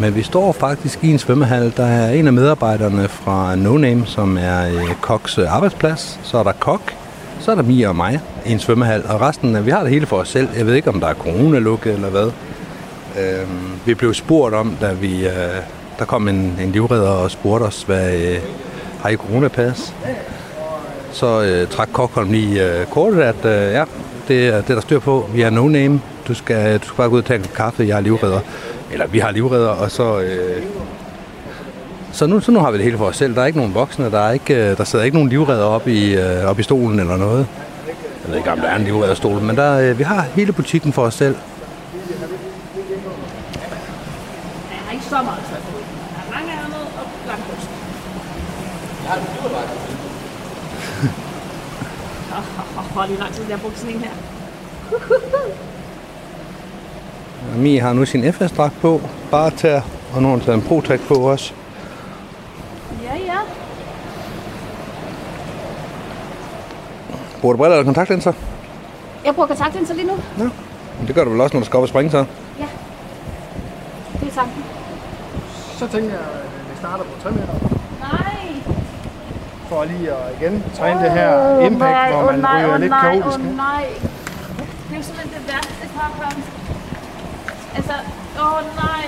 [0.00, 1.72] Men vi står faktisk i en svømmehal.
[1.76, 6.20] Der er en af medarbejderne fra No Name, som er øh, Koks øh, arbejdsplads.
[6.22, 6.94] Så er der Kok,
[7.40, 9.02] så er der Mia og mig i en svømmehal.
[9.08, 10.48] Og resten, vi har det hele for os selv.
[10.56, 12.30] Jeg ved ikke, om der er coronalukket eller hvad.
[13.18, 15.32] Øhm, vi blev spurgt om, da vi, øh,
[15.98, 18.38] der kom en, en livredder og spurgte os, hvad øh,
[19.02, 19.94] har I coronapas?
[21.12, 23.84] Så øh, trak Kokholm lige øh, kortet, at øh, ja,
[24.28, 25.30] det er det, der styr på.
[25.34, 26.00] Vi er no name.
[26.28, 27.84] Du skal, du skal bare gå ud og tage en kaffe.
[27.84, 28.40] Jeg er livredder.
[28.92, 30.20] Eller vi har livredder, og så...
[30.20, 30.62] Øh,
[32.12, 33.34] så nu, så nu har vi det hele for os selv.
[33.34, 35.88] Der er ikke nogen voksne, der, er ikke, øh, der sidder ikke nogen livredder op
[35.88, 37.46] i, øh, op i stolen eller noget.
[38.22, 40.92] Jeg ved ikke, om der er en livredderstol, men der, øh, vi har hele butikken
[40.92, 41.36] for os selv.
[44.70, 45.78] Jeg har ikke så meget tøj på.
[46.14, 47.68] Der er mange ærmer og lang bryst.
[52.92, 54.10] Hvor er det lang tid, jeg har brugt sådan en her.
[57.52, 59.80] Og Mie har nu sin FS-dragt på, bare tær,
[60.14, 61.52] og nu har hun taget en pro på også.
[63.02, 63.38] Ja, ja.
[67.40, 68.32] Bruger du briller eller kontaktlinser?
[69.24, 70.12] Jeg bruger kontaktlinser lige nu.
[70.38, 70.50] Ja.
[70.98, 72.24] Men det gør du vel også, når du skal op og springe så?
[72.58, 72.66] Ja.
[74.20, 74.64] Det er tanken.
[75.76, 77.54] Så tænker jeg, at vi starter på 3 meter.
[78.00, 78.34] Nej.
[79.68, 83.00] For lige at igen træne det her impact, hvor man nej, ryger åh lidt nej,
[83.00, 83.38] kaotisk.
[83.38, 83.84] Åh nej.
[84.88, 86.42] Det er jo simpelthen det værste påkom.
[87.76, 87.92] Altså,
[88.40, 89.04] åh nej.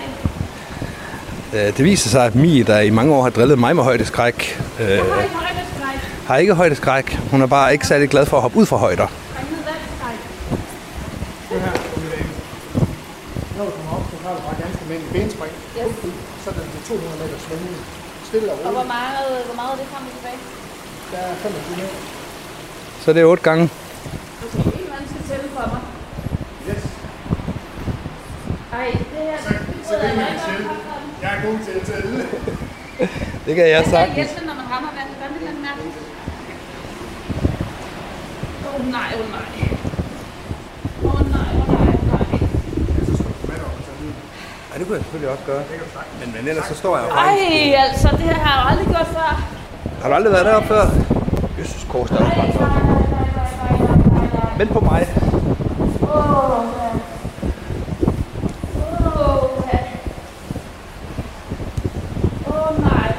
[1.52, 4.61] Øh, Det viser sig, at Mie, der i mange år har drillet mig med højdeskræk,
[4.80, 6.00] øh, Jeg har ikke højdeskræk.
[6.26, 7.18] har ikke højdeskræk.
[7.30, 9.06] Hun er bare ikke særlig glad for at hoppe ud fra højder.
[9.06, 10.20] Jeg har ikke vandskræk.
[13.56, 15.52] Når du kommer op, så har du bare ganske almindelig benspring.
[15.78, 15.92] Yes.
[16.44, 17.76] Så er det til 200 meter svømning.
[18.28, 18.86] Stille og Og hvor roligt.
[18.96, 20.38] meget, hvor meget er det frem og tilbage?
[21.12, 21.98] Der er 25 meter.
[23.04, 23.64] Så det er otte gange.
[24.44, 25.82] Okay, en eller anden skal tælle for mig.
[28.72, 30.60] Ej, det her, det så bryder jeg er.
[31.22, 32.24] Jeg er god til at tælle.
[33.46, 34.16] Det kan jeg Jeg kan sagtens.
[34.16, 35.14] hjælpe, når man rammer vandet.
[35.20, 35.82] Hvad vil man mærke?
[38.66, 39.48] Åh oh, nej, åh oh, nej.
[41.04, 42.40] Åh oh, nej, åh oh, nej, åh oh, nej.
[44.72, 45.62] Ja, det kunne jeg selvfølgelig også gøre.
[46.20, 47.42] Men, men ellers så står jeg jo faktisk.
[47.50, 49.30] Ej, altså, det her har jeg jo aldrig gjort før.
[50.02, 50.84] Har du aldrig været deroppe før?
[51.60, 52.50] Jesus, kors, der er nej.
[54.58, 55.02] Vent på mig.
[56.02, 56.90] Åh, ja.
[58.80, 59.78] Åh, ja.
[62.52, 63.14] Åh, nej.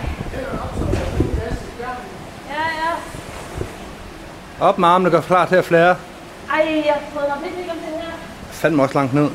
[2.49, 2.91] Ja, ja.
[4.61, 5.95] Op med armene, gør klar til at flære.
[6.53, 8.11] Ej, jeg prøvede mig virkelig ikke om det her.
[8.51, 9.23] Fandme også langt ned.
[9.23, 9.29] Åh,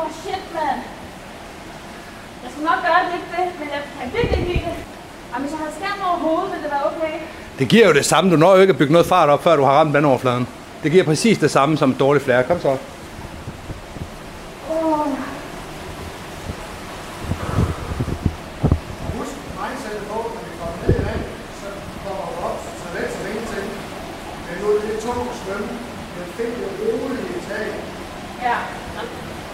[0.00, 0.80] oh, shit, mand.
[2.42, 4.74] Jeg skal nok gøre lidt det, men jeg kan virkelig ikke lide det.
[5.34, 7.14] Ej, hvis jeg havde skærm over hovedet, ville det være okay.
[7.58, 8.30] Det giver jo det samme.
[8.30, 10.48] Du når jo ikke at bygge noget fart op, før du har ramt vandoverfladen.
[10.82, 12.44] Det giver præcis det samme som et dårligt flære.
[12.44, 12.68] Kom så.
[12.68, 12.78] Åh.
[19.16, 21.22] Husk mindsetet på, når vi kommer ned i vand,
[21.60, 21.68] så
[22.04, 23.68] kommer du op så let som ingenting.
[24.46, 25.70] Men nu er det lidt tungt at svømme,
[26.16, 27.66] men find det rolige tag.
[28.46, 28.56] Ja,
[28.96, 29.02] Nå,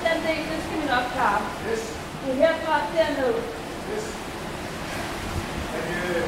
[0.05, 1.41] den del, det skal vi nok klare.
[1.71, 1.83] Yes,
[2.21, 3.35] Det er herfra derned.
[3.91, 4.05] yes.
[5.77, 6.23] Adjø.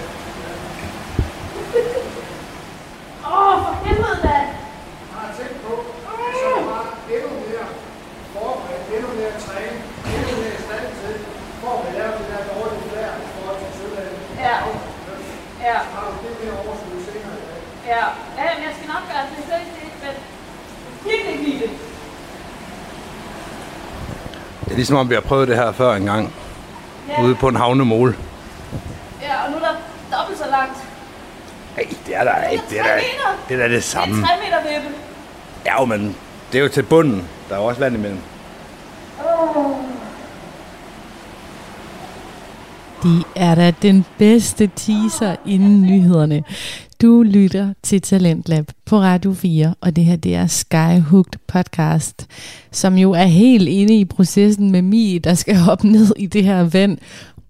[3.27, 4.39] Åh, oh, for helvede da.
[5.15, 5.73] Har tænkt på,
[6.41, 7.67] så bare endnu mere
[8.35, 9.77] forberedt, endnu mere træning,
[10.15, 11.15] endnu mere i stand til,
[11.61, 14.19] for at lave det der dårlige flær i forhold til sølandet.
[14.47, 14.57] Ja.
[15.69, 17.61] Ja, Har du det mere overskud senere i dag?
[17.93, 18.05] ja.
[18.41, 19.31] Ja, men jeg skal nok gøre det.
[19.37, 20.15] Det er slet ikke det, men
[21.07, 21.73] virkelig ikke lide det.
[24.65, 26.33] Det er ligesom om, vi har prøvet det her før en gang.
[27.09, 28.17] Ja, Ude på en havnemole.
[29.23, 30.77] ja og nu er der dobbelt så langt.
[31.77, 32.65] Nej, det er der ikke.
[32.71, 33.01] Det er da,
[33.55, 34.15] det er det samme.
[34.17, 34.97] Det er 3 meter vippe.
[35.67, 36.17] Ja, men
[36.53, 37.29] det er jo til bunden.
[37.49, 38.19] Der er jo også vand imellem.
[43.03, 46.43] De er da den bedste teaser inden nyhederne.
[47.03, 52.27] Du lytter til Talentlab på Radio 4, og det her det er Skyhooked podcast,
[52.73, 56.45] som jo er helt inde i processen med Mie, der skal hoppe ned i det
[56.45, 56.99] her vand.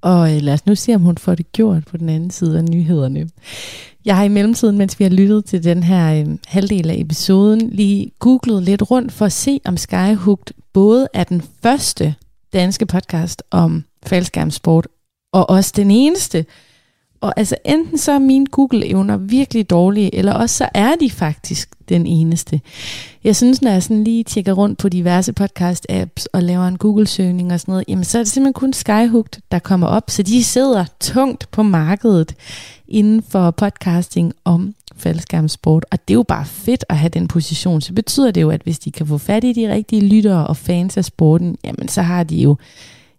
[0.01, 2.59] Og øh, lad os nu se, om hun får det gjort på den anden side
[2.59, 3.29] af nyhederne.
[4.05, 7.71] Jeg har i mellemtiden, mens vi har lyttet til den her øh, halvdel af episoden,
[7.71, 12.15] lige googlet lidt rundt for at se, om Skyhooked både er den første
[12.53, 14.89] danske podcast om faldskærmsport,
[15.33, 16.47] og også den eneste.
[17.21, 21.69] Og altså enten så er mine Google-evner virkelig dårlige, eller også så er de faktisk
[21.89, 22.61] den eneste.
[23.25, 27.53] Jeg synes, når jeg sådan lige tjekker rundt på diverse podcast-apps og laver en Google-søgning
[27.53, 30.11] og sådan noget, jamen så er det simpelthen kun Skyhooked, der kommer op.
[30.11, 32.35] Så de sidder tungt på markedet
[32.89, 35.85] inden for podcasting om faldskærmsport.
[35.91, 37.81] Og det er jo bare fedt at have den position.
[37.81, 40.57] Så betyder det jo, at hvis de kan få fat i de rigtige lyttere og
[40.57, 42.57] fans af sporten, jamen så har de jo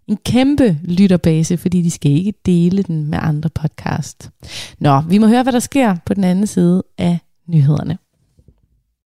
[0.08, 4.30] en kæmpe lytterbase, fordi de skal ikke dele den med andre podcast.
[4.78, 7.98] Nå, vi må høre, hvad der sker på den anden side af nyhederne.